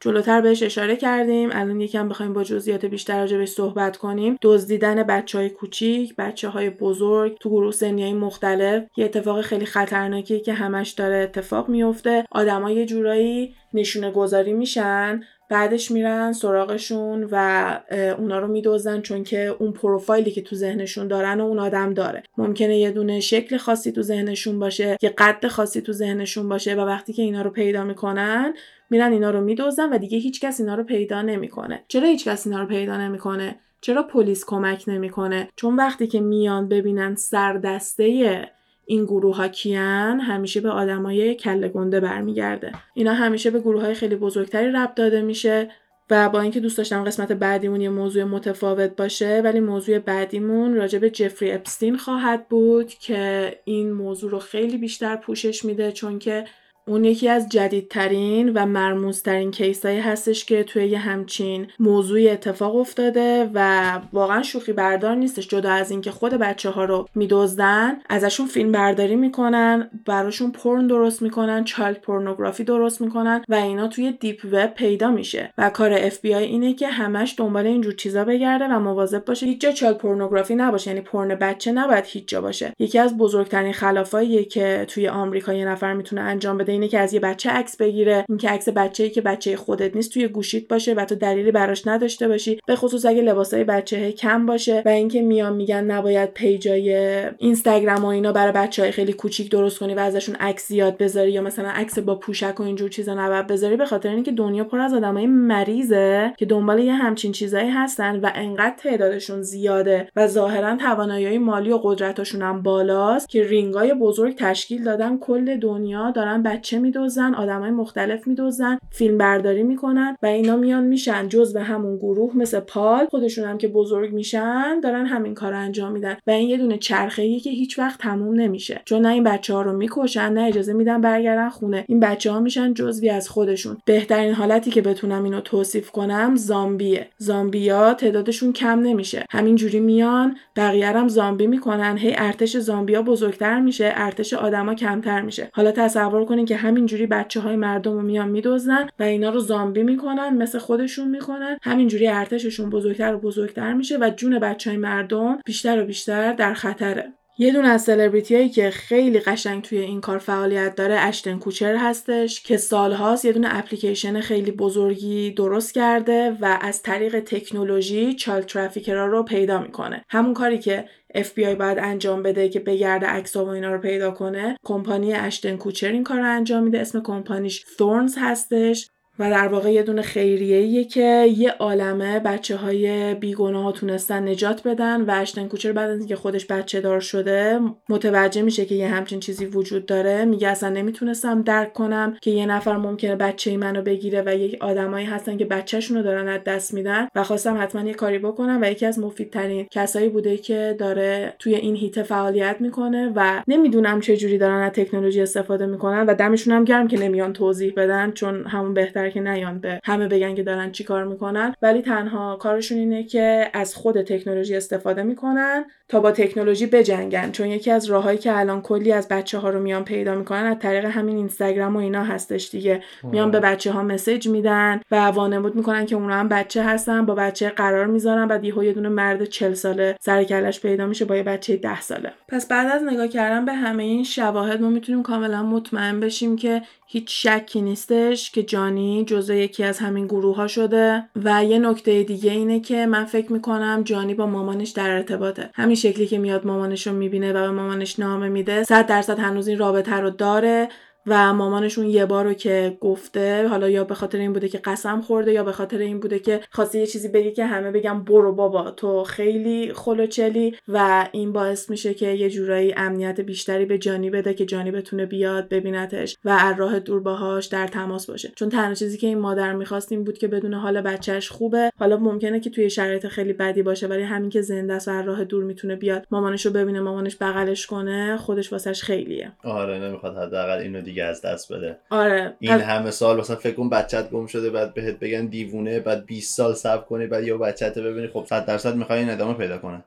[0.02, 1.50] جلوتر بهش اشاره کردیم.
[1.52, 4.38] الان یکم بخوایم با جزئیات بیشتر راجع بهش صحبت کنیم.
[4.42, 8.84] دزدیدن بچه های کوچیک بچه های بزرگ تو گروه سنی مختلف.
[8.98, 15.22] یه اتفاقی خیلی خطرناکی که همش داره اتفاق میفته آدمای جورایی نشونه گذاری میشن.
[15.50, 17.80] بعدش میرن سراغشون و
[18.18, 22.24] اونا رو میدوزن چون که اون پروفایلی که تو ذهنشون دارن و اون آدم داره.
[22.38, 26.80] ممکنه یه دونه شکل خاصی تو ذهنشون باشه یه قد خاصی تو ذهنشون باشه و
[26.80, 28.54] وقتی که اینا رو پیدا می‌کنن
[28.90, 31.84] میرن اینا رو میدوزن و دیگه هیچکس اینا رو پیدا نمی‌کنه.
[31.88, 37.16] چرا هیچکس اینا رو پیدا نمی‌کنه؟ چرا پلیس کمک نمی‌کنه؟ چون وقتی که میان ببینن
[37.16, 38.50] سردسته
[38.90, 42.72] این گروه ها کیان همیشه به آدمای کله گنده برمیگرده.
[42.94, 45.72] اینا همیشه به گروه های خیلی بزرگتری ربط داده میشه
[46.10, 51.00] و با اینکه دوست داشتم قسمت بعدیمون یه موضوع متفاوت باشه ولی موضوع بعدیمون راجع
[51.00, 56.46] به جفری اپستین خواهد بود که این موضوع رو خیلی بیشتر پوشش میده چون که
[56.90, 62.76] اون یکی از جدیدترین و مرموزترین case ایی هستش که توی یه همچین موضوعی اتفاق
[62.76, 68.46] افتاده و واقعا شوخی بردار نیستش جدا از اینکه خود بچه ها رو میدزدن ازشون
[68.46, 74.46] فیلم برداری می‌کنن براشون پرن درست می‌کنن child pornography درست می‌کنن و اینا توی deep
[74.52, 75.54] web پیدا میشه.
[75.58, 79.72] و کار اف اینه که همش دنبال اینجور چیزا بگرده و مواظب باشه هیچ جا
[79.72, 82.74] child pornography نباشه یعنی پرن بچه نباید هیچ جا باشه.
[82.80, 87.14] یکی از بزرگترین خلافاییه که توی آمریکا یه نفر می‌تونه انجام بده اینه که از
[87.14, 91.06] یه بچه عکس بگیره اینکه عکس بچه‌ای که بچه خودت نیست توی گوشیت باشه و
[91.06, 92.60] تو دلیلی براش نداشته باشی.
[92.68, 96.96] به خصوص اگه لباسای بچه کم باشه و اینکه میان میگن نباید پیجای
[97.38, 101.32] اینستاگرام و اینا برای بچه های خیلی کوچیک درست کنی و ازشون عکس زیاد بذاری
[101.32, 104.80] یا مثلا عکس با پوشک و اینجور چیزا نباید بذاری به خاطر اینکه دنیا پر
[104.80, 110.76] از آدمای مریضه که دنبال یه همچین چیزایی هستن و انقدر تعدادشون زیاده و ظاهرا
[110.76, 115.18] توانایی مالی و قدرتاشون هم بالاست که رینگای بزرگ تشکیل دادن.
[115.18, 121.30] کل دنیا دارن بچه میدوزن آدمای مختلف میدوزن فیلم برداری می‌کنن و اینا میان میشن
[121.54, 126.18] به همون گروه مثل پال خودشون هم که بزرگ میشن دارن همین کار انجام میدن
[126.28, 128.82] و این یه دونه چرخه که هیچ وقت تموم نمیشه.
[128.86, 131.86] چون نه این بچه ها رو می‌کشن نه اجازه میدن برگردن خونه.
[131.88, 133.78] این بچه ها میشن جزوی از خودشون.
[133.86, 137.08] بهترین حالتی که بتونم اینو توصیف کنم زامبیه.
[137.18, 139.26] زامبیا تعدادشون کم نمیشه.
[139.30, 141.98] همینجوری میان بقیه زامبی می‌کنن.
[141.98, 145.50] هی ارتش زامبیا بزرگتر میشه ارتش آدما کمتر میشه.
[145.54, 149.40] حالا تصور کنین که همین همینجوری بچه های مردم رو میان میدوزن و اینا رو
[149.40, 154.80] زامبی می‌کنن مثل خودشون می‌کنن همینجوری ارتششون بزرگتر و بزرگتر میشه و جون بچه های
[154.80, 157.14] مردم بیشتر و بیشتر در خطره.
[157.42, 161.76] یه دونه از سلبریتی هایی که خیلی قشنگ توی این کار فعالیت داره اشتن کوچر
[161.76, 168.42] هستش که سالهاست یه دونه اپلیکیشن خیلی بزرگی درست کرده و از طریق تکنولوژی چال
[168.42, 170.06] ترافیکرها رو پیدا می‌کنه.
[170.10, 170.86] همون کاری که
[171.18, 175.92] FBI باید انجام بده که بگرده عکس و اینا رو پیدا کنه کمپانی اشتن کوچر
[175.92, 176.80] این کار رو انجام میده.
[176.80, 178.90] اسم کمپانیش ثورنز هستش.
[179.20, 184.68] و در واقع یه دونه خیریه که یه عالمه بچه های بیگناه ها تونستن نجات
[184.68, 187.60] بدن و اشتن کوچر بعد از اینکه خودش بچه دار شده
[187.90, 190.26] متوجه میشه که یه همچین چیزی وجود داره.
[190.26, 195.06] میگه اصلا نمی‌تونستم درک کنم که یه نفر ممکنه بچه منو بگیره و یک آدمایی
[195.06, 198.72] هستن که بچهشون رو دارن از دست میدن و خواستم حتما یه کاری بکنم و
[198.72, 204.18] یکی از مفیدترین کسایی بوده که داره توی این هیته فعالیت می‌کنه و نمی‌دونم چه
[204.18, 208.74] جوری دارن از تکنولوژی استفاده می‌کنن و دمشون گرم که نمیان توضیح بدن چون همون
[208.74, 211.56] بهتر که نیان به همه بگن که دارن چی کار می‌کنن.
[211.62, 215.66] ولی تنها کارشون اینه که از خود تکنولوژی استفاده می‌کنن.
[215.90, 219.60] تا با تکنولوژی بجنگن چون یکی از راههایی که الان کلی از بچه ها رو
[219.60, 222.84] میان پیدا می‌کنن از طریق همین اینستاگرام و اینا هستش دیگه.
[223.04, 227.16] میان به بچه ها مسیج میدن و وانمود می‌کنن که اونا هم بچه هستن با
[227.16, 231.16] بچه قرار می‌ذارن بعد یهو یه دونه مرد 40 ساله سر کلش پیدا میشه با
[231.16, 232.12] یه بچه 10 ساله.
[232.28, 236.62] پس بعد از نگاه کردن به همه این شواهد ما می‌تونیم کاملا مطمئن بشیم که
[236.92, 241.04] هیچ شکی نیستش که جانی جزء یکی از همین گروه ها شده.
[241.24, 245.50] و یه نکته دیگه اینه که من فکر می‌کنم جانی با مامانش در ارتباطه.
[245.54, 249.48] همین شکلی که میاد مامانش رو می‌بینه و به مامانش نامه میده صد درصد هنوز
[249.48, 250.70] این رابطه رو داره.
[251.08, 255.02] و مامانشون یه بار رو که گفته حالا یا به خاطر این بوده که قسم
[255.02, 258.36] خورده یا به خاطر این بوده که خواسته یه چیزی بگه که همه بگم برو
[258.36, 264.10] بابا تو خیلی خلوچلی و این باعث میشه که یه جورایی امنیت بیشتری به جانی
[264.10, 268.32] بده که جانی بتونه بیاد ببینتش و از راه دور باهاش در تماس باشه.
[268.36, 271.72] چون تنها چیزی که این مادر می‌خواست این بود که بدون حال بچهش خوبه.
[271.80, 275.06] حالا ممکنه که توی شرایط خیلی بدی باشه ولی همین که زنده است و از
[275.06, 279.32] راه دور می‌تونه بیاد مامانش رو ببینه مامانش بغلش کنه خودش واسش خیلیه.
[279.44, 281.78] آره نمی‌خواد حداقل اینو دیگه از دست بده.
[281.90, 286.06] آره این همه سال مثلا فکر کن بچت گم شده بعد بهت بگن دیوونه بعد
[286.06, 289.58] 20 سال صبر کنی بعد یا بچت ببینی خب 100 درصد می‌خوای این ادامه پیدا
[289.58, 289.84] کنه.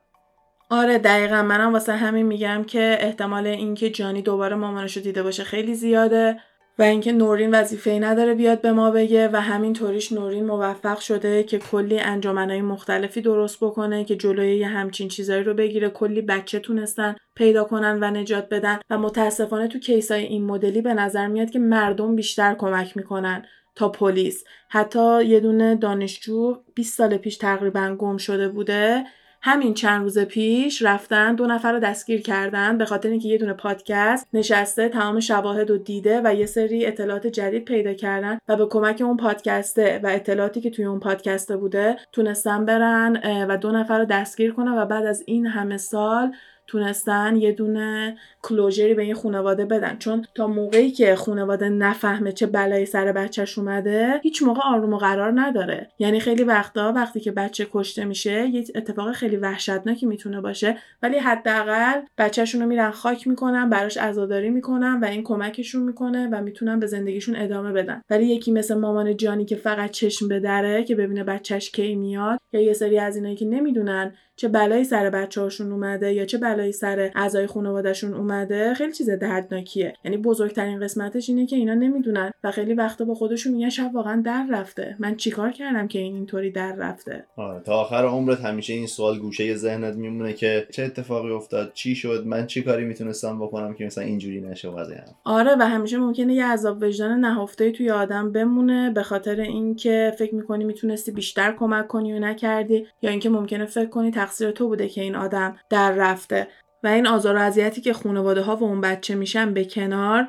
[0.71, 1.43] آره دقیقا.
[1.43, 6.41] منم واسه همین میگم که احتمال اینکه جانی دوباره مامانش رو دیده باشه خیلی زیاده.
[6.79, 11.43] و اینکه نورین وظیفه نداره بیاد به ما بگه و همین طوریش نورین موفق شده
[11.43, 15.91] که کلی انجامنهای مختلفی درست بکنه که جلوی یه همچین چیزایی رو بگیره.
[15.91, 20.95] کلی بچه تونستن پیدا کنن و نجات بدن و متاسفانه تو کیسای این مدلی به
[20.95, 23.45] نظر میاد که مردم بیشتر کمک می‌کنن
[23.75, 24.45] تا پلیس.
[24.69, 29.05] حتی یه دونه دانشجو 20 سال پیش تقریبا گم شده بوده.
[29.45, 33.53] همین چند روز پیش رفتن دو نفر رو دستگیر کردن به خاطر اینکه یه دونه
[33.53, 38.67] پادکست نشسته تمام شواهد رو دیده و یه سری اطلاعات جدید پیدا کردن و به
[38.67, 43.17] کمک اون پادکسته و اطلاعاتی که توی اون پادکسته بوده تونستن برن
[43.49, 46.33] و دو نفر رو دستگیر کنن و بعد از این همه سال
[46.73, 49.97] تونستن یه دونه کلوجری به این خانواده بدن.
[49.99, 54.99] چون تا موقعی که خانواده نفهمه چه بلایی سر بچهش اومده هیچ موقع آروم و
[54.99, 55.91] قرار نداره.
[55.99, 60.77] یعنی خیلی وقتا وقتی که بچه کشته میشه یه اتفاق خیلی وحشتناکی می‌تونه باشه.
[61.03, 66.43] ولی حداقل بچهشون رو میرن خاک می‌کنن براش عزاداری می‌کنن و این کمکشون می‌کنه و
[66.43, 68.03] می‌تونن به زندگیشون ادامه بدن.
[68.11, 72.61] ولی یکی مثل مامان جانی که فقط چشم بدره که ببینه بچهش کی میاد یا
[72.61, 76.73] یه سری از اینایی که نمی‌دونن چه بلایی سر بچه هاشون اومده یا چه بلایی
[76.73, 79.95] سر اعضای خانوادهشون اومده خیلی چیز دردناکیه.
[80.05, 84.23] یعنی بزرگترین قسمتش اینه که اینا نمی‌دونن و خیلی وقتا با خودشون میگن شب واقعا
[84.25, 84.97] در رفته.
[84.99, 89.19] من چیکار کردم که این اینطوری در رفته؟ آره تا آخر عمرت همیشه این سوال
[89.19, 93.85] گوشه ذهنت میمونه که چه اتفاقی افتاد چی شد من چی کاری می‌تونستم بکنم که
[93.85, 98.91] مثلا اینجوری نشه وضعیت آره و همیشه ممکنه یه عذاب وجدان نهفته توی آدم بمونه
[98.91, 103.89] به خاطر اینکه فکر می‌کنی می‌تونستی بیشتر کمک کنی و نکردی یا اینکه ممکنه فکر
[103.89, 106.49] کنی تقصیر تو بوده که این آدم در رفته.
[106.85, 110.29] و این آزار و اذیتی که خانواده ها و اون بچه میشن به کنار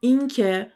[0.00, 0.66] این که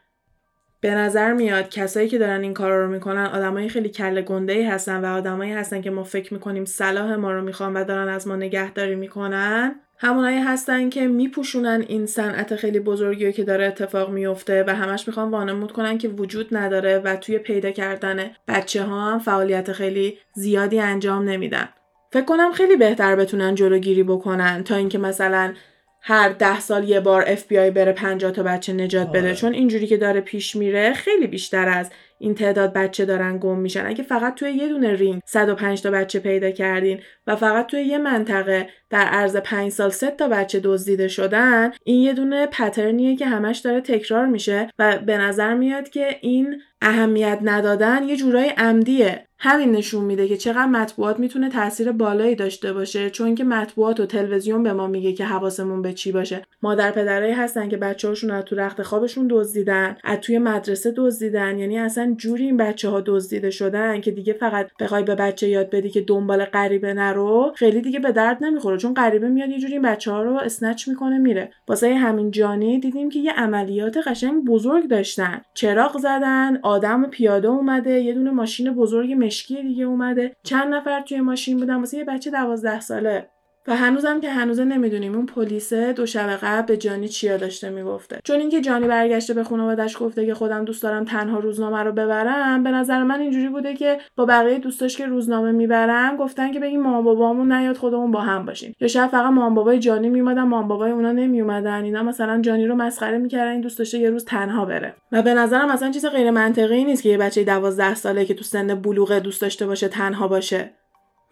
[0.81, 4.63] به نظر میاد کسایی که دارن این کارا رو می‌کنن آدمای خیلی کله گنده ای
[4.63, 8.27] هستن و آدمایی هستن که ما فکر می‌کنیم صلاح ما رو می‌خوان و دارن از
[8.27, 9.75] ما نگهداری می‌کنن.
[9.97, 15.31] همونایی هستن که میپوشونن این صنعت خیلی بزرگی که داره اتفاق میفته و همش می‌خوان
[15.31, 20.79] وانمود کنن که وجود نداره و توی پیدا کردن بچه ها هم فعالیت خیلی زیادی
[20.79, 21.69] انجام نمیدن.
[22.11, 25.53] فکر کنم خیلی بهتر بتونن جلوگیری بکنن تا اینکه مثلا
[26.01, 29.19] هر ده سال یه بار اف بی آی بره 50 تا بچه نجات بده.
[29.19, 29.35] آره.
[29.35, 31.89] چون اینجوری که داره پیش میره خیلی بیشتر از
[32.19, 33.85] این تعداد بچه دارن گم میشن.
[33.85, 37.97] اگه فقط توی یه دونه رینگ 105 تا بچه پیدا کردین و فقط توی یه
[37.97, 43.15] منطقه در عرض 5 سال 3 تا بچه دزدیده شدن این یه دونه pattern یه
[43.15, 48.49] که همش داره تکرار میشه و به نظر میاد که این اهمیت ندادن یه جورای
[48.49, 49.28] عمدیه.
[49.41, 54.05] همین نشون میده که چقدر مطبوعات می‌تونه تاثیر بالایی داشته باشه چون که مطبوعات و
[54.05, 56.41] تلویزیون به ما میگه که حواسمون به چی باشه.
[56.61, 61.79] مادر پدرایی هستن که بچه‌هاشون از تو رخت خوابشون دزدیدن از توی مدرسه دزدیدن یعنی
[61.79, 65.89] اصلا جوری این بچه ها دزدیده شدن که دیگه فقط بخوای به بچه یاد بدی
[65.89, 69.81] که دنبال غریبه نرو خیلی دیگه به درد نمی‌خوره چون غریبه میاد یه جوری این
[69.81, 71.51] بچه ها رو اسنچ می‌کنه میره.
[71.67, 75.41] واسه همین جانی دیدیم که یه عملیات قشنگ بزرگ داشتن.
[75.53, 80.35] چراغ زدن آدم پیاده اومده یه دونه ماشین بزرگ مشکی دیگه اومده.
[80.43, 83.29] چند نفر توی ماشین بودن؟ واسه یه بچه دوازده ساله.
[83.69, 88.19] و هنوزم که هنوزه نمی‌دونیم اون پلیس دو شب قبل به جانی چیا داشته می‌گفته.
[88.23, 92.63] چون اینکه جانی برگشته به خانوادش گفته که خودم دوست دارم تنها روزنامه رو ببرم
[92.63, 96.81] به نظر من اینجوری بوده که با بقیه دوستاش که روزنامه می‌برم گفتن که بگیم
[96.81, 98.75] مامان بابامون نیاد خودمون با هم باشیم.
[98.81, 102.75] یا شاید فقط مامان بابای جانی میومدن مامان بابای اونا نمیومدن اینا مثلا جانی رو
[102.75, 104.93] مسخره می‌کردن این دوست داشته یه روز تنها بره.
[105.11, 108.43] و به نظرم مثلا چیز غیر منطقی نیست که یه بچه 12 ساله که تو
[108.43, 110.71] سن بلوغ دوست داشته باشه تنها باشه.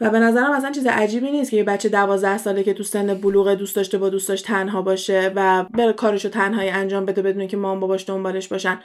[0.01, 3.13] و به نظرم اصلا چیز عجیبی نیست که یه بچه دوازده ساله که تو سن
[3.13, 7.57] بلوغ دوست داشته با دوستاش تنها باشه و بره کارشو تنهایی انجام بده بدون که
[7.57, 8.79] مام باباش دنبالش باشن.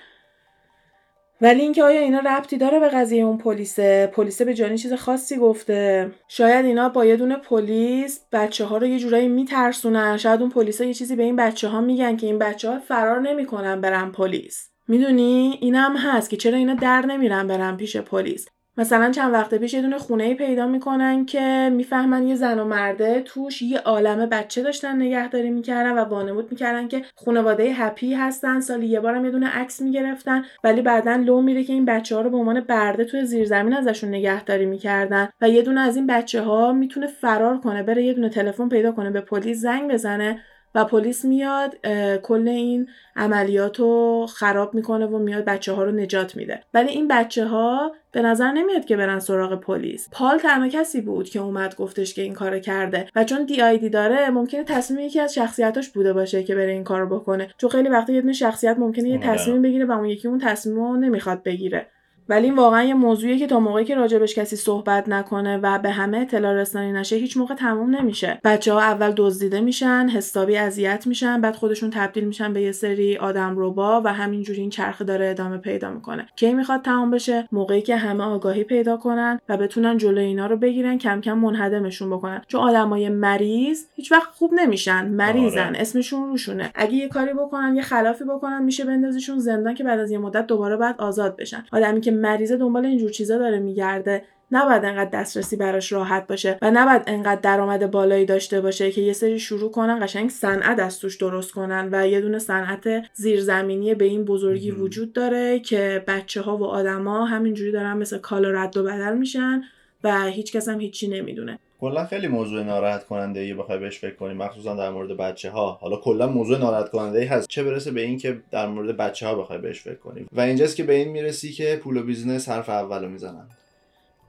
[1.41, 5.37] ولی اینکه آیا اینا ربطی داره به قضیه اون پلیسه؟ پلیسه به جانی چیز خاصی
[5.37, 6.11] گفته.
[6.29, 10.17] شاید اینا با یه دونه پلیس بچه ها رو یه جورایی میترسونن.
[10.17, 13.21] شاید اون پلیسا یه چیزی به این بچه ها میگن که این بچه ها فرار
[13.21, 14.69] نمی‌کنن برن پلیس.
[14.89, 18.49] می‌دونی؟ اینم هست که چرا اینا در نمیرن برن پیش پلیس.
[18.77, 23.21] مثلا چند وقت پیش یه دونه خونه پیدا می‌کنن که می‌فهمن یه زن و مرده
[23.21, 28.61] توش یه عالم بچه داشتن نگهداری می‌کردن و وانمود می‌کردن که خانواده هپی هستن.
[28.61, 32.21] سالی یه بارم یه دونه عکس می‌گرفتن ولی بعدا لو میره که این بچه ها
[32.21, 36.43] رو به عنوان برده توی زیرزمین ازشون نگهداری می‌کردن و یه دونه از این بچه
[36.43, 40.41] ها می‌تونه فرار کنه بره یه دونه تلفن پیدا کنه به پلیس زنگ بزنه.
[40.75, 41.87] و پلیس میاد
[42.23, 46.61] کل این عملیات رو خراب می‌کنه و میاد بچه ها رو نجات میده.
[46.75, 50.09] ولی این بچه ها به نظر نمیاد که برن سراغ پلیس.
[50.13, 53.89] پال تنها کسی بود که اومد گفتش که این کارو کرده و چون دی آیدی
[53.89, 57.49] داره ممکنه تصمیم یکی از شخصیتاش بوده باشه که بره این کارو بکنه.
[57.59, 59.27] چون خیلی وقتا یه شخصیت ممکنه یه آره.
[59.27, 61.87] تصمیم بگیره و اون یکی اون تصمیم رو نمی‌خواد بگیره.
[62.29, 65.91] ولی این واقعا یه موضوعیه که تا موقعی که راجبش کسی صحبت نکنه و به
[65.91, 68.41] همه اطلاع رسانی نشه هیچ موقع تموم نمیشه.
[68.45, 73.17] بچه ها اول دزدیده میشن حسابی اذیت میشن بعد خودشون تبدیل میشن به یه سری
[73.17, 76.27] آدم ربا و همینجوری این چرخه داره ادامه پیدا می‌کنه.
[76.37, 80.57] کی می‌خواد تمام بشه؟ موقعی که همه آگاهی پیدا کنن و بتونن جلوی اینا رو
[80.57, 82.43] بگیرن کم کم منهدمشون بکنن.
[82.49, 85.67] چون آدمای مریض هیچ وقت خوب نمیشن مریضن.
[85.69, 85.81] آره.
[85.81, 86.71] اسمشون روشونه.
[86.75, 90.47] اگه یه کاری بکنن یه خلافی بکنن میشه بندازیشون زندان که بعد از یه مدت
[90.47, 91.65] دوباره بعد آزاد بشن.
[91.73, 96.71] آدمی که مریضه دنبال اینجور چیزا داره میگرده نباید انقدر دسترسی براش راحت باشه و
[96.71, 101.17] نباید انقدر درآمد بالایی داشته باشه که یه سری شروع کنن قشنگ صنعت از توش
[101.17, 104.71] درست کنن و یه دونه صنعت زیرزمینی به این بزرگی.
[104.71, 109.63] وجود داره که بچه ها و آدما همینجوری دارن مثل کالا رد و بدل میشن
[110.05, 114.15] و هیچ کس هم هیچی نمی‌دونه کلا خیلی موضوع ناراحت کننده ای بخوای بهش فکر
[114.15, 117.49] کنی مخصوصا در مورد بچه ها حالا کلا موضوع ناراحت کننده ای هست.
[117.49, 120.27] چه برسه به این که در مورد بچه ها بخوای بهش فکر کنی.
[120.33, 123.47] و اینجاست که به این می‌رسی که پول و business حرف اولو می‌زنن.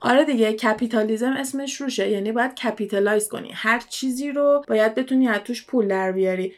[0.00, 2.10] آره دیگه کپیتالیزم اسمش روشه.
[2.10, 3.50] یعنی باید capitalize کنی.
[3.52, 6.52] هر چیزی رو باید بتونی از توش پول در بیاری.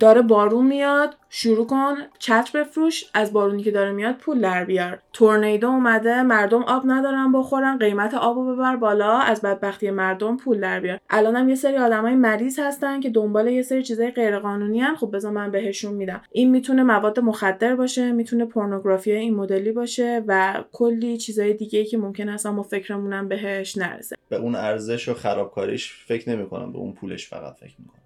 [0.00, 4.98] داره بارون میاد شروع کن چتر بفروش از بارونی که داره میاد پول در بیار.
[5.12, 10.80] tornado اومده مردم آب ندارن بخورن قیمت آبو ببر بالا از بدبختی مردم پول در
[10.80, 11.00] بیار.
[11.10, 15.32] الانم یه سری آدمای مریض هستن که دنبال یه سری چیزای غیرقانونی ان خب بذار
[15.32, 16.20] من بهشون میدم.
[16.32, 21.98] این می‌تونه مواد مخدر باشه می‌تونه پورنوگرافی این مدلی باشه و کلی چیزای دیگه که
[21.98, 24.16] ممکن هست ما فکرمونم بهش نرسه.
[24.28, 27.97] به اون ارزش و خرابکاریش فکر نمی‌کنم به اون پولش فقط فکر می‌کنم.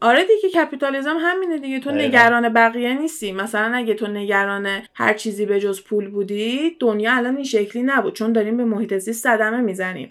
[0.00, 1.80] آره دیگه کپیتالیزم همینه دیگه.
[1.80, 1.90] تو.
[1.90, 3.32] نگران بقیه نیستی.
[3.32, 8.14] مثلا اگه تو نگران هر چیزی به جز پول بودی دنیا الان این شکلی نبود.
[8.14, 10.10] چون داریم به محیط زیست صدمه می‌زنیم.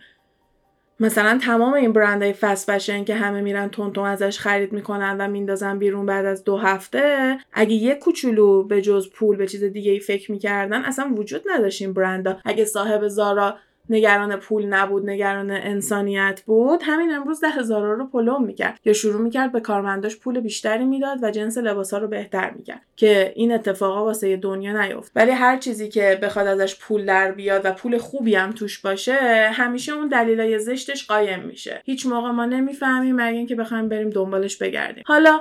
[1.02, 5.28] مثلا تمام این برندهای فست فشن که همه میرن تون تون ازش خرید می‌کنن و
[5.28, 9.92] میندازن بیرون بعد از دو هفته اگه یه کوچولو به جز پول به چیز دیگه
[9.92, 12.38] ای فکر می‌کردن اصلا وجود نداشت این برندها.
[12.46, 13.58] اگه صاحب زارا
[13.90, 19.22] نگران پول نبود نگران انسانیت بود همین امروز ده هزارا رو پلم می‌کرد یا شروع
[19.22, 24.06] می‌کرد به کارمنداش پول بیشتری می‌داد و جنس لباسا رو بهتر می‌کرد که این اتفاقا
[24.06, 25.12] واسه دنیا نیفت.
[25.16, 29.50] ولی هر چیزی که بخواد ازش پول در بیاد و پول خوبی هم توش باشه
[29.54, 31.82] همیشه اون دلیلای زشتش قایم میشه.
[31.86, 35.04] هیچ موقع ما نمی‌فهمیم مگه اینکه بخوایم بریم دنبالش بگردیم.
[35.08, 35.40] حالا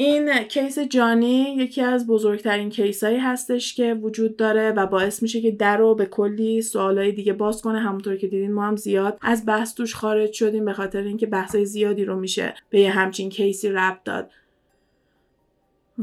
[0.00, 5.50] این کیس جانی یکی از بزرگترین کیسایی هستش که وجود داره و باعث میشه که
[5.50, 7.78] در رو به کلی سوالای دیگه باز کنه.
[7.78, 11.66] همونطور که دیدین ما هم زیاد از بحث توش خارج شدیم به خاطر اینکه بحثای
[11.66, 14.30] زیادی رو میشه به یه همچین کیسی ربط داد.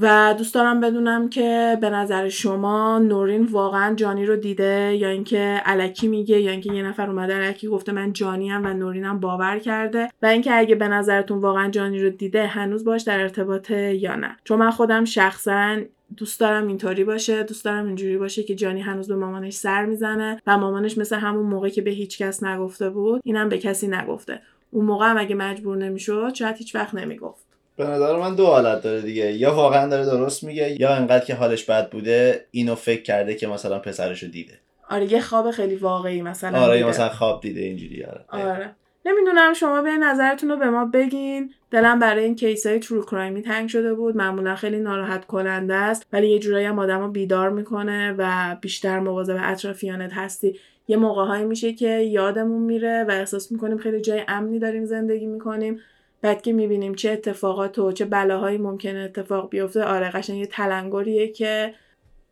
[0.02, 5.62] و دوست دارم بدونم که به نظر شما نورین واقعا جانی رو دیده یا اینکه
[5.66, 9.60] علکی میگه یا اینکه یه نفر اومده علکی گفته من جانی هم و نورینم باور
[9.60, 14.16] کرده و اینکه اگه به نظرتون واقعا جانی رو دیده هنوز باش در ارتباطه یا
[14.16, 14.38] نه.
[14.44, 15.78] چون من خودم شخصا
[16.18, 20.42] دوست دارم اینطوری باشه دوست دارم اینجوری باشه که جانی هنوز به مامانش سر می‌زنه
[20.48, 24.42] و مامانش مثل همون موقع که به هیچ کس نگفته بود اینم به کسی نگفته.
[24.72, 27.45] اون موقع هم اگه مجبور نمی‌شد شاید هیچ وقت نمی‌گفت.
[27.78, 29.34] به نظر من دو حالت داره دیگه.
[29.34, 33.48] یا واقعا داره درست میگه یا انقدر که حالش بد بوده اینو فکر کرده که
[33.48, 34.54] مثلا پسرشو دیده.
[34.90, 36.90] آره یه خواب خیلی واقعی مثلا آره دیده.
[36.90, 38.52] مثلا خواب دیده اینجوری آره.
[38.52, 38.76] آره.
[39.06, 41.54] نمی‌دونم شما به نظرتون رو به ما بگین.
[41.72, 44.18] دلم برای این کیس های ترو کرایمی تنگ شده بود.
[44.18, 46.06] معمولا خیلی ناراحت کننده است.
[46.14, 50.60] ولی یه جورایی هم آدم رو بیدار می‌کنه و بیشتر مواظب اطرافیانت هستی.
[50.88, 55.80] یه موقع میشه که یادمون میره و احساس می‌کنیم خیلی جای امنی داریم زندگی می‌کنیم.
[56.26, 61.28] بعد که می‌بینیم چه اتفاقات و چه بلاهایی ممکنه اتفاق بیفته آره قشنگ یه تلنگریه
[61.28, 61.74] که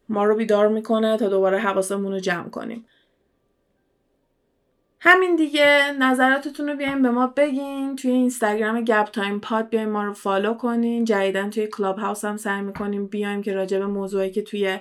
[0.10, 2.86] ما رو بیدار می‌کنه تا دوباره حواسمون رو جمع کنیم.
[5.00, 7.96] همین دیگه نظراتتون رو بیاین به ما بگین.
[7.96, 11.06] توی اینستاگرام گپ تایم پاد بیاین ما رو follow کنین.
[11.06, 14.78] جدیدن توی کلاب هاوس هم سعی می‌کنیم بیایم که راجع به موضوعی که توی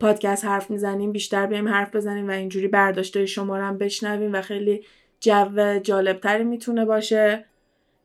[0.00, 4.40] پادکست حرف می‌زنیم بیشتر بیایم حرف بزنیم و اینجوری برداشته شما رو هم بشنویم و
[4.40, 4.84] خیلی
[5.20, 7.51] جو جالبتری می‌تونه باشه.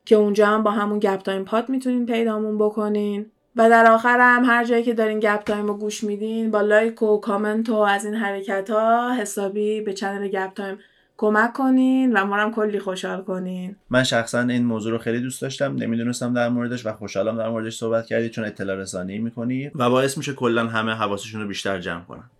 [0.08, 3.26] که اونجا هم با همون گپ تایم پاد می‌تونین پیدامون بکنین.
[3.56, 7.02] و در آخر هم هر جایی که دارین گپ تایم رو گوش میدین با لایک
[7.02, 10.78] و کامنت و از این حرکت ها حسابی به channel گپ تایم
[11.16, 13.76] کمک کنین و ما هم کلی خوشحال کنین.
[13.90, 17.76] من شخصا این موضوع رو خیلی دوست داشتم نمی‌دونستم در موردش و خوشحالم در موردش
[17.76, 19.70] صحبت کردی چون اطلاع رسانی می‌کنی.
[19.74, 22.30] و باعث میشه کلا همه حواسشون رو بیشتر جمع کنن.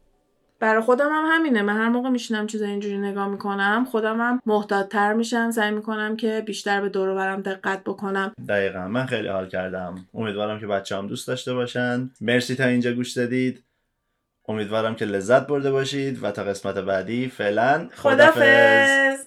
[0.60, 1.62] برای خودم هم همینه.
[1.62, 5.50] من هر موقع میشینم چیزا اینجوری نگاه می‌کنم خودم هم محتاطتر میشم.
[5.50, 8.32] سعی می‌کنم که بیشتر به دور برم دقت بکنم.
[8.48, 8.88] دقیقا.
[8.88, 10.06] من خیلی حال کردم.
[10.14, 12.10] امیدوارم که بچه هم دوست داشته باشن.
[12.20, 13.64] مرسی تا اینجا گوش دادید.
[14.48, 19.26] امیدوارم که لذت برده باشید و تا قسمت بعدی فعلا خدافظ